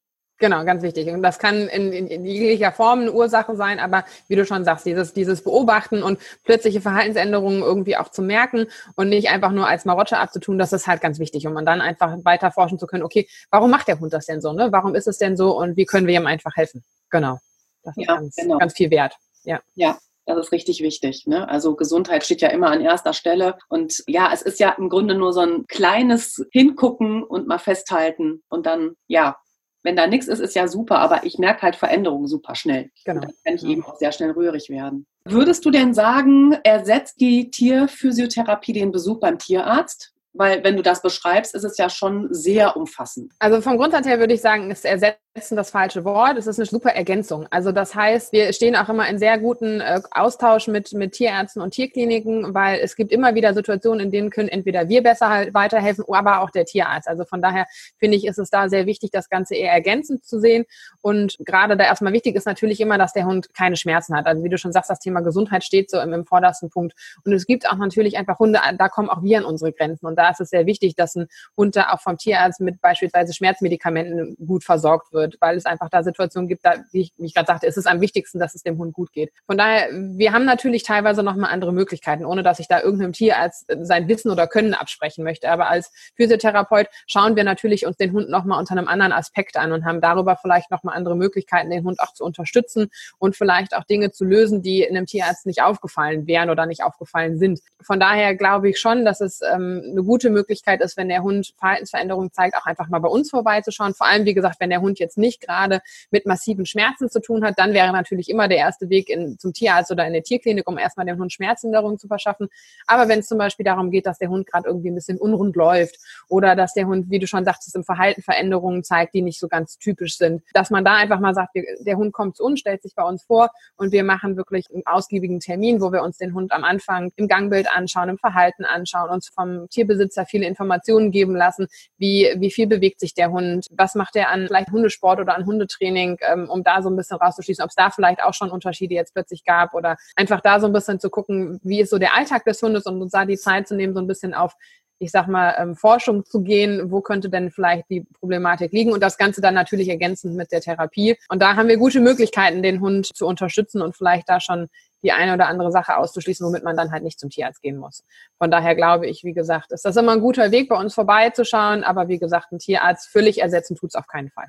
[0.44, 1.08] Genau, ganz wichtig.
[1.08, 4.66] Und das kann in, in, in, jeglicher Form eine Ursache sein, aber wie du schon
[4.66, 9.70] sagst, dieses, dieses Beobachten und plötzliche Verhaltensänderungen irgendwie auch zu merken und nicht einfach nur
[9.70, 13.04] als Marotte abzutun, das ist halt ganz wichtig, um dann einfach weiter forschen zu können,
[13.04, 14.70] okay, warum macht der Hund das denn so, ne?
[14.74, 16.84] Warum ist es denn so und wie können wir ihm einfach helfen?
[17.10, 17.40] Genau.
[17.84, 18.58] Das ist ja, ganz, genau.
[18.58, 19.16] ganz viel wert.
[19.46, 19.62] Ja.
[19.76, 21.26] Ja, das ist richtig wichtig.
[21.26, 21.48] Ne?
[21.48, 23.58] Also Gesundheit steht ja immer an erster Stelle.
[23.70, 28.44] Und ja, es ist ja im Grunde nur so ein kleines Hingucken und mal festhalten
[28.50, 29.38] und dann, ja,
[29.84, 32.90] wenn da nichts ist, ist ja super, aber ich merke halt Veränderungen super schnell.
[33.06, 33.22] Genau.
[33.22, 35.06] Und dann kann ich eben auch sehr schnell rührig werden.
[35.26, 40.14] Würdest du denn sagen, ersetzt die Tierphysiotherapie den Besuch beim Tierarzt?
[40.34, 43.32] Weil wenn du das beschreibst, ist es ja schon sehr umfassend.
[43.40, 46.38] Also vom Grundsatz her würde ich sagen, es ersetzt das falsche Wort.
[46.38, 47.48] Es ist eine super Ergänzung.
[47.50, 51.60] Also das heißt, wir stehen auch immer in sehr guten äh, Austausch mit, mit Tierärzten
[51.60, 55.56] und Tierkliniken, weil es gibt immer wieder Situationen, in denen können entweder wir besser halt
[55.56, 57.08] weiterhelfen, aber auch der Tierarzt.
[57.08, 57.66] Also von daher
[57.98, 60.66] finde ich, ist es da sehr wichtig, das Ganze eher ergänzend zu sehen.
[61.02, 64.28] Und gerade da erstmal wichtig ist natürlich immer, dass der Hund keine Schmerzen hat.
[64.28, 66.94] Also wie du schon sagst, das Thema Gesundheit steht so im, im vordersten Punkt.
[67.26, 70.06] Und es gibt auch natürlich einfach Hunde, da kommen auch wir an unsere Grenzen.
[70.06, 73.34] Und da ist es sehr wichtig, dass ein Hund da auch vom Tierarzt mit beispielsweise
[73.34, 77.34] Schmerzmedikamenten gut versorgt wird wird, weil es einfach da Situationen gibt, da, wie ich, ich
[77.34, 79.32] gerade sagte, ist es am wichtigsten, dass es dem Hund gut geht.
[79.46, 83.38] Von daher, wir haben natürlich teilweise nochmal andere Möglichkeiten, ohne dass ich da irgendeinem Tier
[83.38, 85.50] als sein Wissen oder Können absprechen möchte.
[85.50, 89.72] Aber als Physiotherapeut schauen wir natürlich uns den Hund nochmal unter einem anderen Aspekt an
[89.72, 93.84] und haben darüber vielleicht nochmal andere Möglichkeiten, den Hund auch zu unterstützen und vielleicht auch
[93.86, 97.62] Dinge zu lösen, die einem Tierarzt nicht aufgefallen wären oder nicht aufgefallen sind.
[97.82, 101.54] Von daher glaube ich schon, dass es ähm, eine gute Möglichkeit ist, wenn der Hund
[101.58, 103.94] Verhaltensveränderungen zeigt, auch einfach mal bei uns vorbeizuschauen.
[103.94, 107.44] Vor allem, wie gesagt, wenn der Hund jetzt nicht gerade mit massiven Schmerzen zu tun
[107.44, 110.68] hat, dann wäre natürlich immer der erste Weg in, zum Tierarzt oder in der Tierklinik,
[110.68, 112.48] um erstmal dem Hund Schmerzlinderung zu verschaffen.
[112.88, 115.56] Aber wenn es zum Beispiel darum geht, dass der Hund gerade irgendwie ein bisschen unrund
[115.56, 115.98] läuft
[116.30, 119.48] oder dass der Hund, wie du schon sagtest, im Verhalten Veränderungen zeigt, die nicht so
[119.48, 122.82] ganz typisch sind, dass man da einfach mal sagt, der Hund kommt zu uns, stellt
[122.82, 126.34] sich bei uns vor und wir machen wirklich einen ausgiebigen Termin, wo wir uns den
[126.34, 131.36] Hund am Anfang im Gangbild anschauen, im Verhalten anschauen, uns vom Tierbesitzer viele Informationen geben
[131.36, 135.36] lassen, wie, wie viel bewegt sich der Hund, was macht er an vielleicht Hundesport oder
[135.36, 138.52] an Hundetraining, ähm, um da so ein bisschen rauszuschließen, ob es da vielleicht auch schon
[138.52, 142.00] Unterschiede jetzt plötzlich gab oder einfach da so ein bisschen zu gucken, wie ist so
[142.00, 144.56] der Alltag des Hundes und uns da die Zeit zu nehmen, so ein bisschen auf
[145.04, 149.04] ich sag mal, ähm, Forschung zu gehen, wo könnte denn vielleicht die Problematik liegen und
[149.04, 151.18] das Ganze dann natürlich ergänzend mit der Therapie.
[151.30, 154.70] Und da haben wir gute Möglichkeiten, den Hund zu unterstützen und vielleicht da schon
[155.04, 158.04] die eine oder andere Sache auszuschließen, womit man dann halt nicht zum Tierarzt gehen muss.
[158.38, 161.84] Von daher glaube ich, wie gesagt, ist das immer ein guter Weg, bei uns vorbeizuschauen,
[161.84, 164.48] aber wie gesagt, ein Tierarzt völlig ersetzen tut es auf keinen Fall.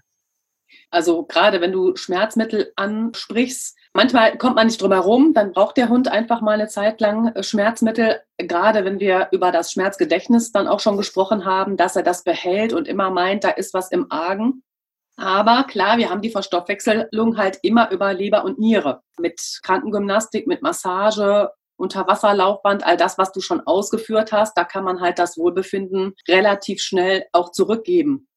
[0.90, 5.88] Also gerade wenn du Schmerzmittel ansprichst, manchmal kommt man nicht drum herum, dann braucht der
[5.88, 8.20] Hund einfach mal eine Zeit lang äh, Schmerzmittel.
[8.38, 12.72] Gerade wenn wir über das Schmerzgedächtnis dann auch schon gesprochen haben, dass er das behält
[12.72, 14.62] und immer meint, da ist was im Argen.
[15.16, 19.02] Aber klar, wir haben die Verstoffwechselung halt immer über Leber und Niere.
[19.18, 25.00] Mit Krankengymnastik, mit Massage, Unterwasserlaufband, all das, was du schon ausgeführt hast, da kann man
[25.00, 28.28] halt das Wohlbefinden relativ schnell auch zurückgeben.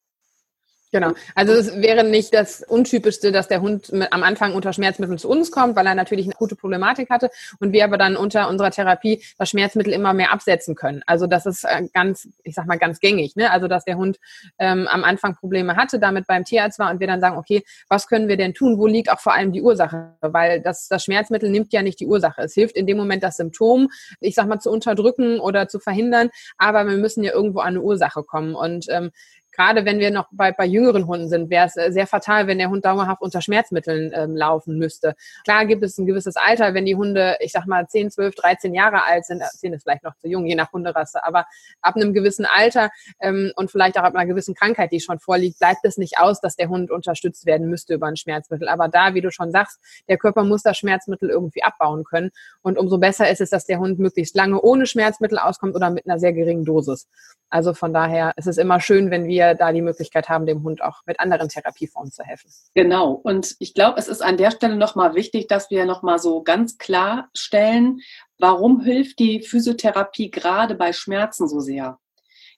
[0.90, 1.12] Genau.
[1.34, 5.50] Also es wäre nicht das Untypischste, dass der Hund am Anfang unter Schmerzmitteln zu uns
[5.50, 9.22] kommt, weil er natürlich eine gute Problematik hatte und wir aber dann unter unserer Therapie
[9.36, 11.02] das Schmerzmittel immer mehr absetzen können.
[11.06, 13.36] Also das ist äh, ganz, ich sag mal, ganz gängig.
[13.36, 13.50] Ne?
[13.50, 14.18] Also dass der Hund
[14.58, 18.06] ähm, am Anfang Probleme hatte, damit beim Tierarzt war und wir dann sagen, okay, was
[18.06, 18.78] können wir denn tun?
[18.78, 20.14] Wo liegt auch vor allem die Ursache?
[20.22, 22.42] Weil das, das Schmerzmittel nimmt ja nicht die Ursache.
[22.42, 26.30] Es hilft in dem Moment, das Symptom, ich sag mal, zu unterdrücken oder zu verhindern,
[26.56, 28.54] aber wir müssen ja irgendwo an eine Ursache kommen.
[28.54, 29.10] Und ähm,
[29.58, 32.58] gerade wenn wir noch bei, bei jüngeren Hunden sind, wäre es äh, sehr fatal, wenn
[32.58, 35.16] der Hund dauerhaft unter Schmerzmitteln ähm, laufen müsste.
[35.42, 38.74] Klar gibt es ein gewisses Alter, wenn die Hunde, ich sag mal, 10, 12, 13
[38.74, 41.46] Jahre alt sind, 10 äh, ist vielleicht noch zu jung, je nach Hunderasse, aber
[41.82, 42.90] ab einem gewissen Alter
[43.20, 46.40] ähm, und vielleicht auch ab einer gewissen Krankheit, die schon vorliegt, bleibt es nicht aus,
[46.40, 48.68] dass der Hund unterstützt werden müsste über ein Schmerzmittel.
[48.68, 52.30] Aber da, wie du schon sagst, der Körper muss das Schmerzmittel irgendwie abbauen können.
[52.62, 56.06] Und umso besser ist es, dass der Hund möglichst lange ohne Schmerzmittel auskommt oder mit
[56.06, 57.08] einer sehr geringen Dosis.
[57.50, 60.82] Also von daher ist es immer schön, wenn wir da die Möglichkeit haben, dem Hund
[60.82, 62.50] auch mit anderen Therapieformen zu helfen.
[62.74, 63.12] Genau.
[63.12, 66.78] Und ich glaube, es ist an der Stelle nochmal wichtig, dass wir nochmal so ganz
[66.78, 68.00] klar stellen,
[68.38, 71.98] warum hilft die Physiotherapie gerade bei Schmerzen so sehr?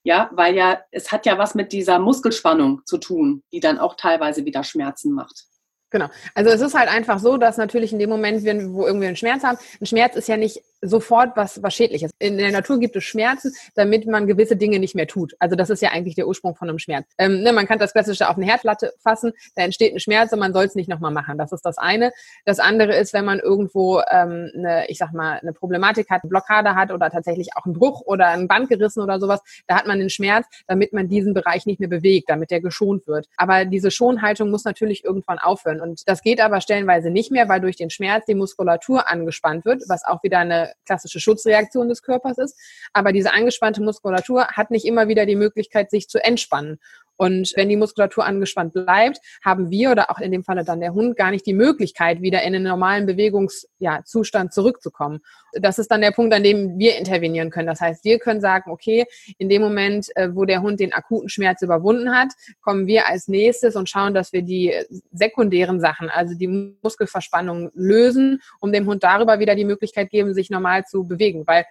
[0.02, 3.96] Ja, weil ja, es hat ja was mit dieser Muskelspannung zu tun, die dann auch
[3.96, 5.46] teilweise wieder Schmerzen macht.
[5.90, 6.06] Genau.
[6.34, 9.42] Also es ist halt einfach so, dass natürlich in dem Moment, wo irgendwie einen Schmerz
[9.42, 12.10] haben, ein Schmerz ist ja nicht sofort was, was Schädliches.
[12.18, 15.34] In der Natur gibt es Schmerzen, damit man gewisse Dinge nicht mehr tut.
[15.38, 17.06] Also das ist ja eigentlich der Ursprung von einem Schmerz.
[17.18, 20.38] Ähm, ne, man kann das Klassische auf eine Herdplatte fassen, da entsteht ein Schmerz und
[20.38, 21.38] man soll es nicht nochmal machen.
[21.38, 22.12] Das ist das eine.
[22.44, 26.30] Das andere ist, wenn man irgendwo ähm, eine, ich sag mal, eine Problematik hat, eine
[26.30, 29.86] Blockade hat oder tatsächlich auch einen Bruch oder ein Band gerissen oder sowas, da hat
[29.86, 33.28] man den Schmerz, damit man diesen Bereich nicht mehr bewegt, damit der geschont wird.
[33.36, 35.80] Aber diese Schonhaltung muss natürlich irgendwann aufhören.
[35.80, 39.82] Und das geht aber stellenweise nicht mehr, weil durch den Schmerz die Muskulatur angespannt wird,
[39.88, 42.58] was auch wieder eine klassische Schutzreaktion des Körpers ist.
[42.92, 46.78] Aber diese angespannte Muskulatur hat nicht immer wieder die Möglichkeit, sich zu entspannen.
[47.20, 50.94] Und wenn die Muskulatur angespannt bleibt, haben wir oder auch in dem Falle dann der
[50.94, 55.20] Hund gar nicht die Möglichkeit, wieder in einen normalen Bewegungszustand ja, zurückzukommen.
[55.52, 57.66] Das ist dann der Punkt, an dem wir intervenieren können.
[57.66, 59.04] Das heißt, wir können sagen, okay,
[59.36, 63.28] in dem Moment, äh, wo der Hund den akuten Schmerz überwunden hat, kommen wir als
[63.28, 64.72] nächstes und schauen, dass wir die
[65.12, 66.48] sekundären Sachen, also die
[66.82, 71.46] Muskelverspannung lösen, um dem Hund darüber wieder die Möglichkeit geben, sich normal zu bewegen.
[71.46, 71.66] Weil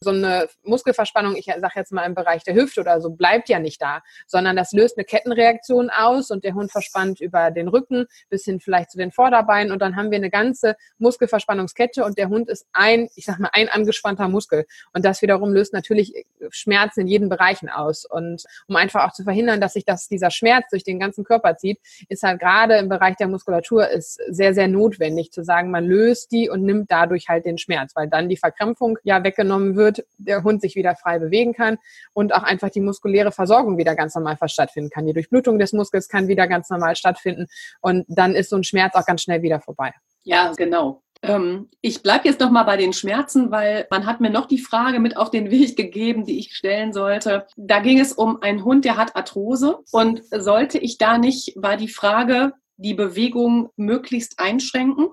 [0.00, 3.58] so eine Muskelverspannung, ich sage jetzt mal im Bereich der Hüfte oder so, bleibt ja
[3.58, 8.06] nicht da, sondern das löst eine Kettenreaktion aus und der Hund verspannt über den Rücken
[8.28, 12.28] bis hin vielleicht zu den Vorderbeinen und dann haben wir eine ganze Muskelverspannungskette und der
[12.28, 14.66] Hund ist ein, ich sag mal, ein angespannter Muskel.
[14.92, 18.04] Und das wiederum löst natürlich Schmerzen in jeden Bereichen aus.
[18.04, 21.56] Und um einfach auch zu verhindern, dass sich das, dieser Schmerz durch den ganzen Körper
[21.56, 21.78] zieht,
[22.08, 26.32] ist halt gerade im Bereich der Muskulatur ist sehr, sehr notwendig zu sagen, man löst
[26.32, 30.04] die und nimmt dadurch halt den Schmerz, weil dann die Verkrampfung ja weggenommen wird wird,
[30.18, 31.78] der Hund sich wieder frei bewegen kann
[32.12, 35.06] und auch einfach die muskuläre Versorgung wieder ganz normal stattfinden kann.
[35.06, 37.46] Die Durchblutung des Muskels kann wieder ganz normal stattfinden
[37.80, 39.92] und dann ist so ein Schmerz auch ganz schnell wieder vorbei.
[40.24, 41.02] Ja, genau.
[41.22, 44.58] Ähm, ich bleibe jetzt noch mal bei den Schmerzen, weil man hat mir noch die
[44.58, 47.46] Frage mit auf den Weg gegeben, die ich stellen sollte.
[47.56, 51.76] Da ging es um einen Hund, der hat Arthrose und sollte ich da nicht, war
[51.76, 55.08] die Frage, die Bewegung möglichst einschränken?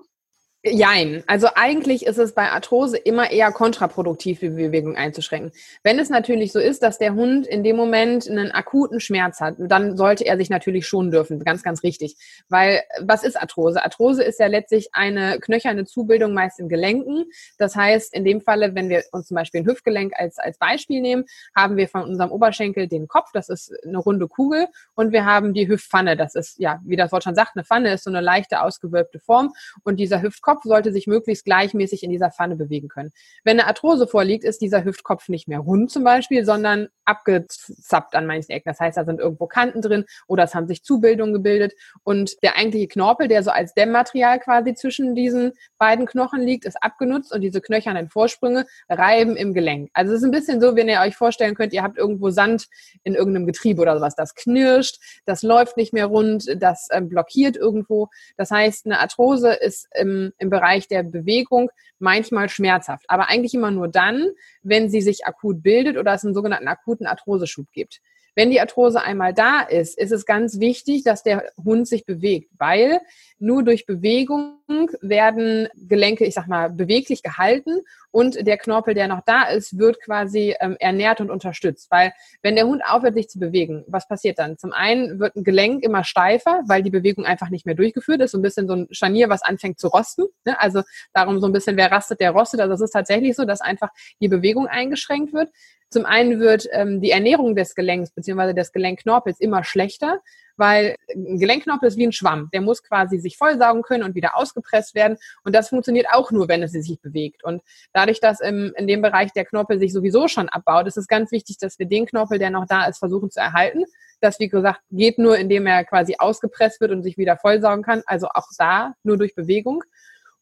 [0.66, 1.22] Jein.
[1.26, 5.52] Also eigentlich ist es bei Arthrose immer eher kontraproduktiv, die Bewegung einzuschränken.
[5.82, 9.56] Wenn es natürlich so ist, dass der Hund in dem Moment einen akuten Schmerz hat,
[9.58, 11.38] dann sollte er sich natürlich schonen dürfen.
[11.44, 12.16] Ganz, ganz richtig.
[12.48, 13.84] Weil was ist Arthrose?
[13.84, 17.26] Arthrose ist ja letztlich eine knöcherne Zubildung meist in Gelenken.
[17.58, 21.02] Das heißt, in dem Falle, wenn wir uns zum Beispiel ein Hüftgelenk als, als Beispiel
[21.02, 25.26] nehmen, haben wir von unserem Oberschenkel den Kopf, das ist eine runde Kugel, und wir
[25.26, 26.16] haben die Hüftpfanne.
[26.16, 29.18] Das ist, ja, wie das Wort schon sagt, eine Pfanne ist so eine leichte ausgewölbte
[29.18, 29.52] Form.
[29.82, 33.10] Und dieser Hüftkopf Hüftkopf sollte sich möglichst gleichmäßig in dieser Pfanne bewegen können.
[33.44, 38.26] Wenn eine Arthrose vorliegt, ist dieser Hüftkopf nicht mehr rund zum Beispiel, sondern abgezappt an
[38.26, 38.68] manchen Ecken.
[38.68, 42.56] Das heißt, da sind irgendwo Kanten drin oder es haben sich Zubildungen gebildet und der
[42.56, 47.40] eigentliche Knorpel, der so als Dämmmaterial quasi zwischen diesen beiden Knochen liegt, ist abgenutzt und
[47.40, 49.90] diese knöchernen Vorsprünge reiben im Gelenk.
[49.92, 52.68] Also es ist ein bisschen so, wenn ihr euch vorstellen könnt, ihr habt irgendwo Sand
[53.02, 54.14] in irgendeinem Getriebe oder sowas.
[54.14, 58.08] Das knirscht, das läuft nicht mehr rund, das äh, blockiert irgendwo.
[58.36, 63.70] Das heißt, eine Arthrose ist im, im Bereich der Bewegung manchmal schmerzhaft, aber eigentlich immer
[63.70, 64.30] nur dann,
[64.62, 68.00] wenn sie sich akut bildet oder es einen sogenannten akuten Arthroseschub gibt.
[68.36, 72.50] Wenn die Arthrose einmal da ist, ist es ganz wichtig, dass der Hund sich bewegt,
[72.58, 73.00] weil
[73.38, 74.58] nur durch Bewegung
[75.00, 77.80] werden Gelenke, ich sag mal, beweglich gehalten
[78.14, 81.90] und der Knorpel, der noch da ist, wird quasi ähm, ernährt und unterstützt.
[81.90, 82.12] Weil
[82.42, 84.56] wenn der Hund aufhört, sich zu bewegen, was passiert dann?
[84.56, 88.30] Zum einen wird ein Gelenk immer steifer, weil die Bewegung einfach nicht mehr durchgeführt ist.
[88.30, 90.26] So ein bisschen so ein Scharnier, was anfängt zu rosten.
[90.44, 90.58] Ne?
[90.60, 92.60] Also darum so ein bisschen, wer rastet, der rostet.
[92.60, 93.88] Also es ist tatsächlich so, dass einfach
[94.20, 95.48] die Bewegung eingeschränkt wird.
[95.90, 98.52] Zum einen wird ähm, die Ernährung des Gelenks bzw.
[98.52, 100.20] des Gelenkknorpels immer schlechter,
[100.56, 102.48] weil ein Gelenkknorpel ist wie ein Schwamm.
[102.52, 105.16] Der muss quasi sich vollsaugen können und wieder ausgepresst werden.
[105.44, 107.44] Und das funktioniert auch nur, wenn es sich bewegt.
[107.44, 111.06] Und dadurch, dass im, in dem Bereich der Knorpel sich sowieso schon abbaut, ist es
[111.06, 113.84] ganz wichtig, dass wir den Knorpel, der noch da ist, versuchen zu erhalten.
[114.20, 118.02] Das, wie gesagt, geht nur, indem er quasi ausgepresst wird und sich wieder vollsaugen kann.
[118.06, 119.84] Also auch da nur durch Bewegung.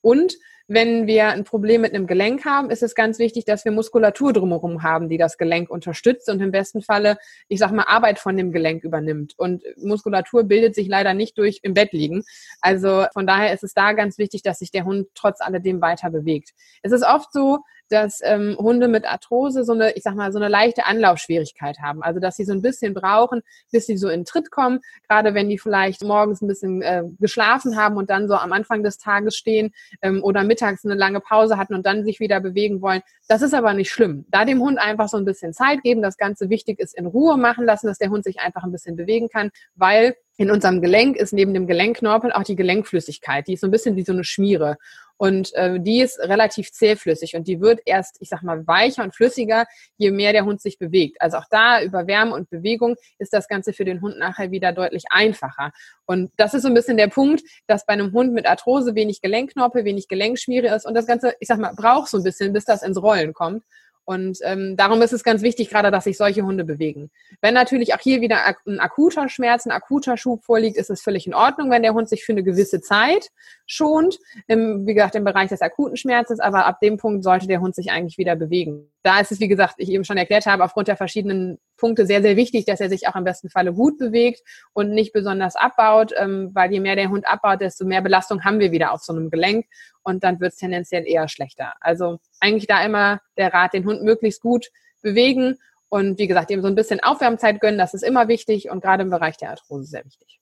[0.00, 0.34] Und
[0.72, 4.32] wenn wir ein Problem mit einem Gelenk haben, ist es ganz wichtig, dass wir Muskulatur
[4.32, 7.18] drumherum haben, die das Gelenk unterstützt und im besten Falle,
[7.48, 9.34] ich sag mal, Arbeit von dem Gelenk übernimmt.
[9.36, 12.22] Und Muskulatur bildet sich leider nicht durch im Bett liegen.
[12.60, 16.10] Also von daher ist es da ganz wichtig, dass sich der Hund trotz alledem weiter
[16.10, 16.50] bewegt.
[16.82, 17.60] Es ist oft so,
[17.92, 22.02] dass ähm, Hunde mit Arthrose so eine, ich sag mal, so eine leichte Anlaufschwierigkeit haben.
[22.02, 24.80] Also dass sie so ein bisschen brauchen, bis sie so in Tritt kommen.
[25.08, 28.82] Gerade wenn die vielleicht morgens ein bisschen äh, geschlafen haben und dann so am Anfang
[28.82, 32.80] des Tages stehen ähm, oder mittags eine lange Pause hatten und dann sich wieder bewegen
[32.80, 33.02] wollen.
[33.28, 34.24] Das ist aber nicht schlimm.
[34.28, 37.36] Da dem Hund einfach so ein bisschen Zeit geben, das Ganze wichtig ist, in Ruhe
[37.36, 41.16] machen lassen, dass der Hund sich einfach ein bisschen bewegen kann, weil in unserem Gelenk
[41.16, 43.46] ist neben dem Gelenkknorpel auch die Gelenkflüssigkeit.
[43.46, 44.76] Die ist so ein bisschen wie so eine Schmiere.
[45.22, 49.14] Und äh, die ist relativ zähflüssig und die wird erst, ich sag mal, weicher und
[49.14, 49.66] flüssiger,
[49.96, 51.20] je mehr der Hund sich bewegt.
[51.20, 54.72] Also auch da über Wärme und Bewegung ist das Ganze für den Hund nachher wieder
[54.72, 55.70] deutlich einfacher.
[56.06, 59.20] Und das ist so ein bisschen der Punkt, dass bei einem Hund mit Arthrose wenig
[59.20, 62.64] Gelenkknorpel, wenig Gelenkschmiere ist und das Ganze, ich sag mal, braucht so ein bisschen, bis
[62.64, 63.62] das ins Rollen kommt.
[64.04, 67.10] Und ähm, darum ist es ganz wichtig, gerade, dass sich solche Hunde bewegen.
[67.40, 71.26] Wenn natürlich auch hier wieder ein akuter Schmerz, ein akuter Schub vorliegt, ist es völlig
[71.26, 73.28] in Ordnung, wenn der Hund sich für eine gewisse Zeit
[73.66, 74.18] schont.
[74.48, 77.74] Im, wie gesagt, im Bereich des akuten Schmerzes, aber ab dem Punkt sollte der Hund
[77.74, 78.90] sich eigentlich wieder bewegen.
[79.02, 82.22] Da ist es, wie gesagt, ich eben schon erklärt habe, aufgrund der verschiedenen Punkte sehr,
[82.22, 84.42] sehr wichtig, dass er sich auch im besten Falle gut bewegt
[84.72, 88.60] und nicht besonders abbaut, ähm, weil je mehr der Hund abbaut, desto mehr Belastung haben
[88.60, 89.66] wir wieder auf so einem Gelenk
[90.02, 91.74] und dann wird es tendenziell eher schlechter.
[91.80, 94.68] Also eigentlich da immer der Rat, den Hund möglichst gut
[95.02, 98.82] bewegen und wie gesagt, ihm so ein bisschen Aufwärmzeit gönnen, das ist immer wichtig und
[98.82, 100.40] gerade im Bereich der Arthrose sehr wichtig.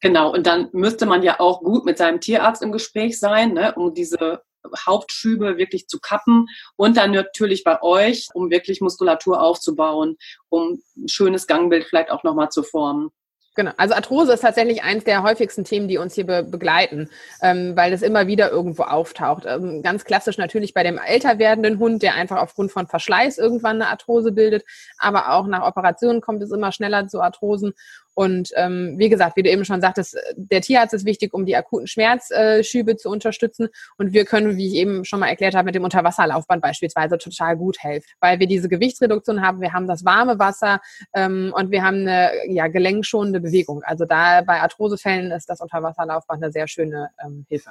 [0.00, 3.74] Genau, und dann müsste man ja auch gut mit seinem Tierarzt im Gespräch sein, ne,
[3.76, 4.42] um diese
[4.86, 6.46] Hauptschübe wirklich zu kappen
[6.76, 10.16] und dann natürlich bei euch, um wirklich Muskulatur aufzubauen,
[10.48, 13.10] um ein schönes Gangbild vielleicht auch nochmal zu formen.
[13.54, 17.10] Genau, also Arthrose ist tatsächlich eins der häufigsten Themen, die uns hier be begleiten,
[17.42, 19.44] ähm, weil das immer wieder irgendwo auftaucht.
[19.46, 23.82] Ähm, ganz klassisch natürlich bei dem älter werdenden Hund, der einfach aufgrund von Verschleiß irgendwann
[23.82, 24.64] eine Arthrose bildet,
[24.96, 27.74] aber auch nach Operationen kommt es immer schneller zu Arthrosen
[28.14, 31.56] und ähm, wie gesagt, wie du eben schon sagtest, der Tierarzt ist wichtig, um die
[31.56, 33.68] akuten Schmerzschübe zu unterstützen.
[33.96, 37.56] Und wir können, wie ich eben schon mal erklärt habe, mit dem Unterwasserlaufband beispielsweise total
[37.56, 40.80] gut helfen, weil wir diese Gewichtsreduktion haben, wir haben das warme Wasser
[41.14, 43.82] ähm, und wir haben eine ja, gelenkschonende Bewegung.
[43.84, 47.70] Also da bei Arthrosefällen ist das Unterwasserlaufband eine sehr schöne ähm, Hilfe.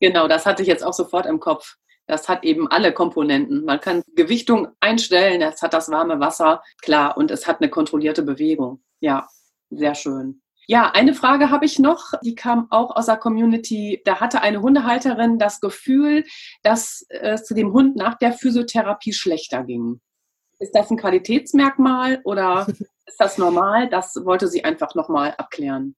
[0.00, 1.76] Genau, das hatte ich jetzt auch sofort im Kopf
[2.06, 3.64] Das hat eben alle Komponenten.
[3.64, 8.22] Man kann Gewichtung einstellen, es hat das warme Wasser, klar, und es hat eine kontrollierte
[8.22, 8.82] Bewegung.
[9.02, 9.26] Ja,
[9.70, 10.40] sehr schön.
[10.68, 14.00] Ja, eine Frage habe ich noch, die kam auch aus der Community.
[14.04, 16.24] Da hatte eine Hundehalterin das Gefühl,
[16.62, 20.00] dass es dem Hund nach der Physiotherapie schlechter ging.
[20.60, 22.66] Ist das ein Qualitätsmerkmal oder
[23.06, 23.90] ist das normal?
[23.90, 25.96] Das wollte sie einfach nochmal abklären.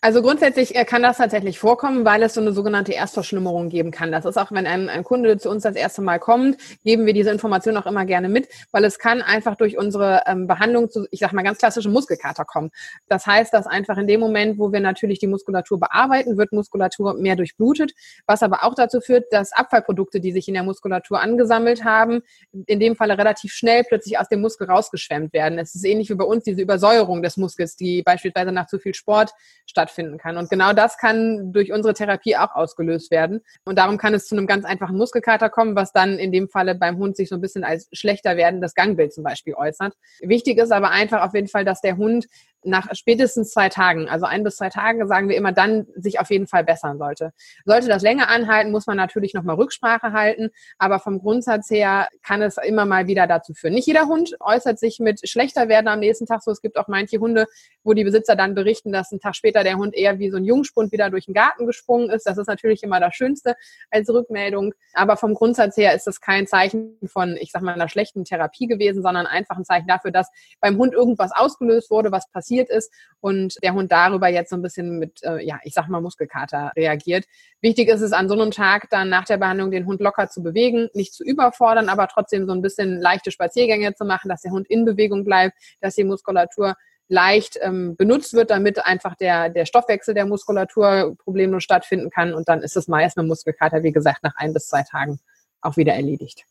[0.00, 4.12] Also grundsätzlich äh, kann das tatsächlich vorkommen, weil es so eine sogenannte Erstverschlimmerung geben kann.
[4.12, 7.12] Das ist auch, wenn ein, ein, Kunde zu uns das erste Mal kommt, geben wir
[7.12, 11.06] diese Information auch immer gerne mit, weil es kann einfach durch unsere ähm, Behandlung zu,
[11.10, 12.70] ich sag mal, ganz klassischen Muskelkater kommen.
[13.08, 17.14] Das heißt, dass einfach in dem Moment, wo wir natürlich die Muskulatur bearbeiten, wird Muskulatur
[17.14, 17.92] mehr durchblutet,
[18.26, 22.22] was aber auch dazu führt, dass Abfallprodukte, die sich in der Muskulatur angesammelt haben,
[22.66, 25.58] in dem Falle relativ schnell plötzlich aus dem Muskel rausgeschwemmt werden.
[25.58, 28.94] Es ist ähnlich wie bei uns diese Übersäuerung des Muskels, die beispielsweise nach zu viel
[28.94, 29.32] Sport
[29.66, 30.36] stattfinden kann.
[30.36, 33.40] Und genau das kann durch unsere Therapie auch ausgelöst werden.
[33.64, 36.74] Und darum kann es zu einem ganz einfachen Muskelkater kommen, was dann in dem Falle
[36.74, 39.94] beim Hund sich so ein bisschen als schlechter werdendes Gangbild zum Beispiel äußert.
[40.20, 42.26] Wichtig ist aber einfach auf jeden Fall, dass der Hund
[42.64, 46.30] nach spätestens zwei Tagen, also ein bis zwei Tage, sagen wir immer, dann sich auf
[46.30, 47.32] jeden Fall bessern sollte.
[47.64, 52.42] Sollte das länger anhalten, muss man natürlich nochmal Rücksprache halten, aber vom Grundsatz her kann
[52.42, 53.74] es immer mal wieder dazu führen.
[53.74, 56.50] Nicht jeder Hund äußert sich mit schlechter werden am nächsten Tag so.
[56.50, 57.46] Es gibt auch manche Hunde,
[57.82, 60.44] wo die Besitzer dann berichten, dass ein Tag später der Hund eher wie so ein
[60.44, 62.26] Jungspund wieder durch den Garten gesprungen ist.
[62.26, 63.54] Das ist natürlich immer das Schönste
[63.90, 64.74] als Rückmeldung.
[64.94, 68.66] Aber vom Grundsatz her ist das kein Zeichen von, ich sag mal, einer schlechten Therapie
[68.66, 70.28] gewesen, sondern einfach ein Zeichen dafür, dass
[70.60, 74.56] beim Hund irgendwas ausgelöst wurde, was passiert passiert ist und der Hund darüber jetzt so
[74.56, 77.24] ein bisschen mit, äh, ja, ich sag mal Muskelkater reagiert.
[77.60, 80.42] Wichtig ist es an so einem Tag dann nach der Behandlung den Hund locker zu
[80.42, 84.52] bewegen, nicht zu überfordern, aber trotzdem so ein bisschen leichte Spaziergänge zu machen, dass der
[84.52, 86.74] Hund in Bewegung bleibt, dass die Muskulatur
[87.08, 92.32] leicht ähm, benutzt wird, damit einfach der, der Stoffwechsel der Muskulatur problemlos stattfinden kann.
[92.32, 95.18] Und dann ist es meist mit Muskelkater, wie gesagt, nach ein bis zwei Tagen
[95.60, 96.44] auch wieder erledigt.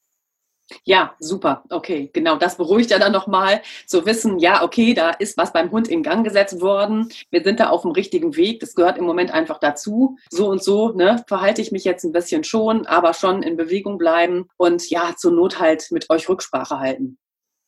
[0.84, 1.64] Ja, super.
[1.70, 2.36] Okay, genau.
[2.38, 6.04] Das beruhigt ja dann nochmal zu wissen, ja, okay, da ist was beim Hund in
[6.04, 7.10] Gang gesetzt worden.
[7.30, 8.60] Wir sind da auf dem richtigen Weg.
[8.60, 10.18] Das gehört im Moment einfach dazu.
[10.30, 13.98] So und so, ne, verhalte ich mich jetzt ein bisschen schon, aber schon in Bewegung
[13.98, 17.18] bleiben und ja, zur Not halt mit euch Rücksprache halten.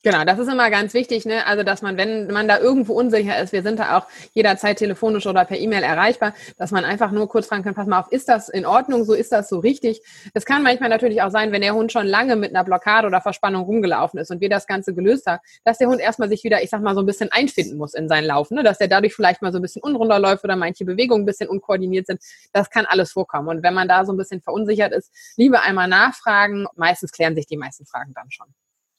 [0.06, 1.47] Genau, das ist immer ganz wichtig, ne?
[1.47, 5.26] Also, dass man, wenn man da irgendwo unsicher ist, wir sind da auch jederzeit telefonisch
[5.26, 8.30] oder per E-Mail erreichbar, dass man einfach nur kurz fragen kann, pass mal auf, ist
[8.30, 10.03] das in Ordnung, so ist das so richtig?
[10.36, 13.20] Es kann manchmal natürlich auch sein, wenn der Hund schon lange mit einer Blockade oder
[13.20, 16.62] Verspannung rumgelaufen ist und wir das Ganze gelöst haben, dass der Hund erstmal sich wieder,
[16.62, 18.64] ich sag mal, so ein bisschen einfinden muss in sein Laufen, ne?
[18.64, 21.49] dass der dadurch vielleicht mal so ein bisschen unrunder läuft oder manche Bewegungen ein bisschen
[21.49, 22.22] unkoordiniert sind.
[22.53, 23.47] Das kann alles vorkommen.
[23.47, 26.68] Und wenn man da so ein bisschen verunsichert ist, lieber einmal nachfragen.
[26.76, 28.53] Meistens klären sich die meisten Fragen dann schon.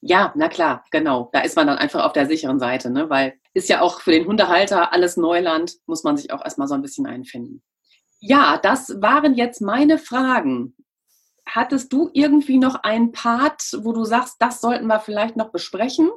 [0.08, 1.30] Ja, na klar, genau.
[1.32, 3.10] Da ist man dann einfach auf der sicheren Seite, ne?
[3.10, 6.74] weil ist ja auch für den Hundehalter alles Neuland, muss man sich auch erstmal so
[6.74, 7.60] ein bisschen einfinden.
[8.20, 10.76] Ja, das waren jetzt meine Fragen.
[11.44, 16.08] Hattest du irgendwie noch einen Part, wo du sagst, das sollten wir vielleicht noch besprechen?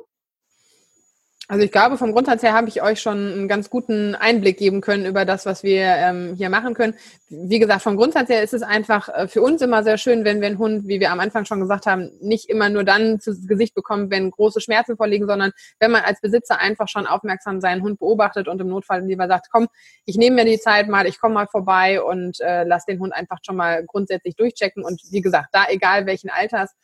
[1.51, 4.81] Also ich glaube, vom Grundsatz her habe ich euch schon einen ganz guten Einblick geben
[4.81, 6.93] können über das, was wir ähm, hier machen können.
[7.29, 10.41] Wie gesagt, vom Grundsatz her ist es einfach äh, für uns immer sehr schön, wenn
[10.41, 13.33] wir einen Hund, wie wir am Anfang schon gesagt haben, nicht immer nur dann zu
[13.47, 17.81] Gesicht bekommen, wenn große Schmerzen vorliegen, sondern wenn man als Besitzer einfach schon aufmerksam seinen
[17.81, 19.69] Hund beobachtet und im Notfall lieber sagt, komm,
[20.05, 23.11] ich nehme mir die Zeit mal, ich komme mal vorbei und äh, lass den Hund
[23.11, 24.85] einfach schon mal grundsätzlich durchchecken.
[24.85, 26.75] Und wie gesagt, da egal welchen Alters,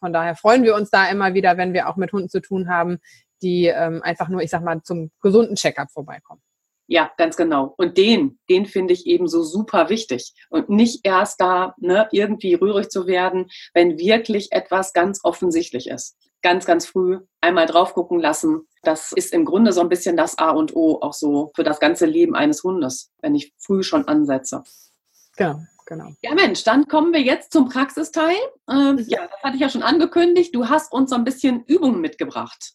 [0.00, 2.68] von daher freuen wir uns da immer wieder, wenn wir auch mit Hunden zu tun
[2.68, 3.00] haben,
[3.42, 6.42] die ähm, einfach nur, ich sag mal, zum gesunden Checkup vorbeikommen.
[6.86, 7.74] Ja, ganz genau.
[7.78, 10.34] Und den, den finde ich eben so super wichtig.
[10.50, 16.16] Und nicht erst da ne, irgendwie rührig zu werden, wenn wirklich etwas ganz offensichtlich ist.
[16.42, 18.68] Ganz, ganz früh einmal drauf gucken lassen.
[18.82, 21.80] Das ist im Grunde so ein bisschen das A und O auch so für das
[21.80, 24.62] ganze Leben eines Hundes, wenn ich früh schon ansetze.
[25.36, 25.60] Genau.
[25.86, 26.12] Genau.
[26.22, 28.36] Ja, Mensch, dann kommen wir jetzt zum Praxisteil.
[28.70, 29.04] Ähm, mhm.
[29.06, 30.54] ja, das hatte ich ja schon angekündigt.
[30.54, 32.72] Du hast uns so ein bisschen Übungen mitgebracht.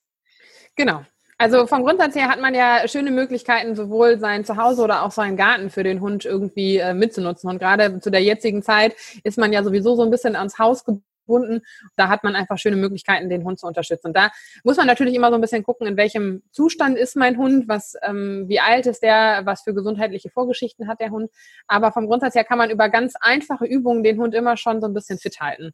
[0.80, 1.03] Genau.
[1.38, 5.36] Also vom Grundsatz her hat man ja schöne Möglichkeiten, sowohl sein Zuhause oder auch seinen
[5.36, 7.49] Garten für den Hund irgendwie äh, mitzunutzen.
[7.49, 10.86] Und gerade zu der jetzigen Zeit ist man ja sowieso so ein bisschen ans Haus
[10.86, 11.63] gebunden.
[11.97, 14.07] Da hat man einfach schöne Möglichkeiten, den Hund zu unterstützen.
[14.07, 14.30] Und da
[14.63, 17.95] muss man natürlich immer so ein bisschen gucken, in welchem Zustand ist mein Hund, was,
[18.01, 21.30] ähm, wie alt ist der, was für gesundheitliche Vorgeschichten hat der Hund.
[21.67, 24.88] Aber vom Grundsatz her kann man über ganz einfache Übungen den Hund immer schon so
[24.88, 25.73] ein bisschen fit halten.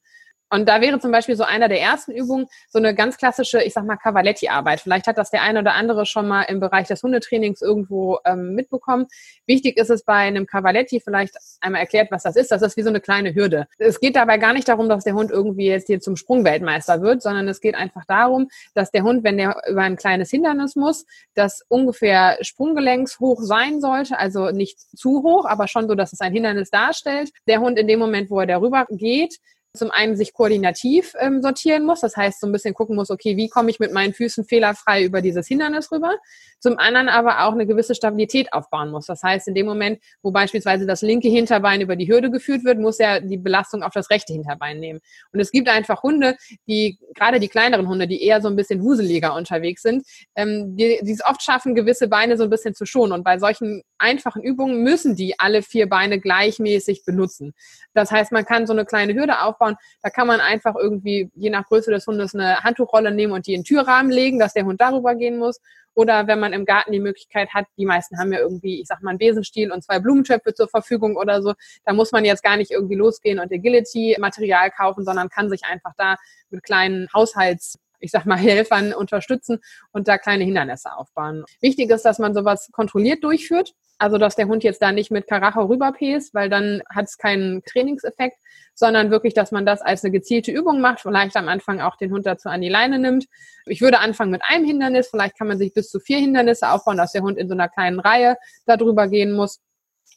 [0.49, 3.73] Und da wäre zum Beispiel so einer der ersten Übungen so eine ganz klassische, ich
[3.73, 4.81] sag mal, Cavaletti-Arbeit.
[4.81, 8.53] Vielleicht hat das der eine oder andere schon mal im Bereich des Hundetrainings irgendwo ähm,
[8.53, 9.07] mitbekommen.
[9.47, 12.51] Wichtig ist es bei einem Cavaletti, vielleicht einmal erklärt, was das ist.
[12.51, 13.67] Das ist wie so eine kleine Hürde.
[13.79, 17.21] Es geht dabei gar nicht darum, dass der Hund irgendwie jetzt hier zum Sprungweltmeister wird,
[17.21, 21.05] sondern es geht einfach darum, dass der Hund, wenn der über ein kleines Hindernis muss,
[21.33, 26.33] das ungefähr sprunggelenkshoch sein sollte, also nicht zu hoch, aber schon so, dass es ein
[26.33, 27.31] Hindernis darstellt.
[27.47, 29.39] Der Hund in dem Moment, wo er darüber geht,
[29.75, 33.37] zum einen sich koordinativ ähm, sortieren muss, das heißt so ein bisschen gucken muss, okay,
[33.37, 36.15] wie komme ich mit meinen Füßen fehlerfrei über dieses Hindernis rüber.
[36.59, 39.05] Zum anderen aber auch eine gewisse Stabilität aufbauen muss.
[39.05, 42.79] Das heißt, in dem Moment, wo beispielsweise das linke Hinterbein über die Hürde geführt wird,
[42.79, 44.99] muss er die Belastung auf das rechte Hinterbein nehmen.
[45.31, 48.81] Und es gibt einfach Hunde, die, gerade die kleineren Hunde, die eher so ein bisschen
[48.81, 50.05] wuseliger unterwegs sind,
[50.35, 53.13] ähm, die, die es oft schaffen, gewisse Beine so ein bisschen zu schonen.
[53.13, 57.53] Und bei solchen einfachen Übungen müssen die alle vier Beine gleichmäßig benutzen.
[57.93, 59.64] Das heißt, man kann so eine kleine Hürde aufbauen.
[60.01, 63.53] Da kann man einfach irgendwie, je nach Größe des Hundes, eine Handtuchrolle nehmen und die
[63.53, 65.59] in den Türrahmen legen, dass der Hund darüber gehen muss.
[65.95, 69.01] Oder wenn man im Garten die Möglichkeit hat, die meisten haben ja irgendwie, ich sag
[69.01, 71.53] mal, einen Besenstiel und zwei Blumentöpfe zur Verfügung oder so,
[71.85, 75.93] da muss man jetzt gar nicht irgendwie losgehen und Agility-Material kaufen, sondern kann sich einfach
[75.97, 76.17] da
[76.49, 79.59] mit kleinen Haushalts ich sag mal, Helfern unterstützen
[79.91, 81.43] und da kleine Hindernisse aufbauen.
[81.61, 83.73] Wichtig ist, dass man sowas kontrolliert durchführt.
[83.97, 87.63] Also, dass der Hund jetzt da nicht mit Karacho rüberpäst, weil dann hat es keinen
[87.63, 88.37] Trainingseffekt,
[88.73, 92.11] sondern wirklich, dass man das als eine gezielte Übung macht, vielleicht am Anfang auch den
[92.11, 93.25] Hund dazu an die Leine nimmt.
[93.65, 96.97] Ich würde anfangen mit einem Hindernis, vielleicht kann man sich bis zu vier Hindernisse aufbauen,
[96.97, 98.35] dass der Hund in so einer kleinen Reihe
[98.65, 99.61] darüber gehen muss.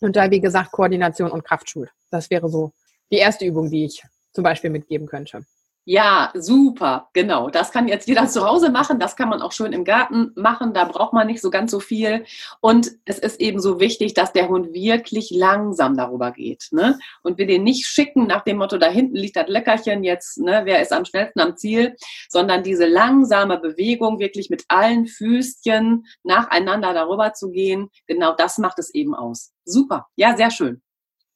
[0.00, 1.90] Und da, wie gesagt, Koordination und Kraft schult.
[2.10, 2.72] Das wäre so
[3.12, 4.02] die erste Übung, die ich
[4.32, 5.44] zum Beispiel mitgeben könnte.
[5.90, 7.48] Ja, super, genau.
[7.48, 10.74] Das kann jetzt jeder zu Hause machen, das kann man auch schön im Garten machen,
[10.74, 12.26] da braucht man nicht so ganz so viel.
[12.60, 16.68] Und es ist eben so wichtig, dass der Hund wirklich langsam darüber geht.
[16.72, 16.98] Ne?
[17.22, 20.60] Und wir den nicht schicken nach dem Motto, da hinten liegt das Leckerchen jetzt, ne?
[20.64, 21.96] wer ist am schnellsten am Ziel,
[22.28, 28.78] sondern diese langsame Bewegung, wirklich mit allen Füßchen nacheinander darüber zu gehen, genau das macht
[28.78, 29.54] es eben aus.
[29.64, 30.82] Super, ja, sehr schön.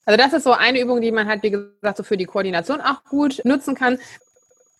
[0.04, 2.82] Also das ist so eine Übung, die man halt, wie gesagt, so für die Koordination
[2.82, 3.98] auch gut nutzen kann.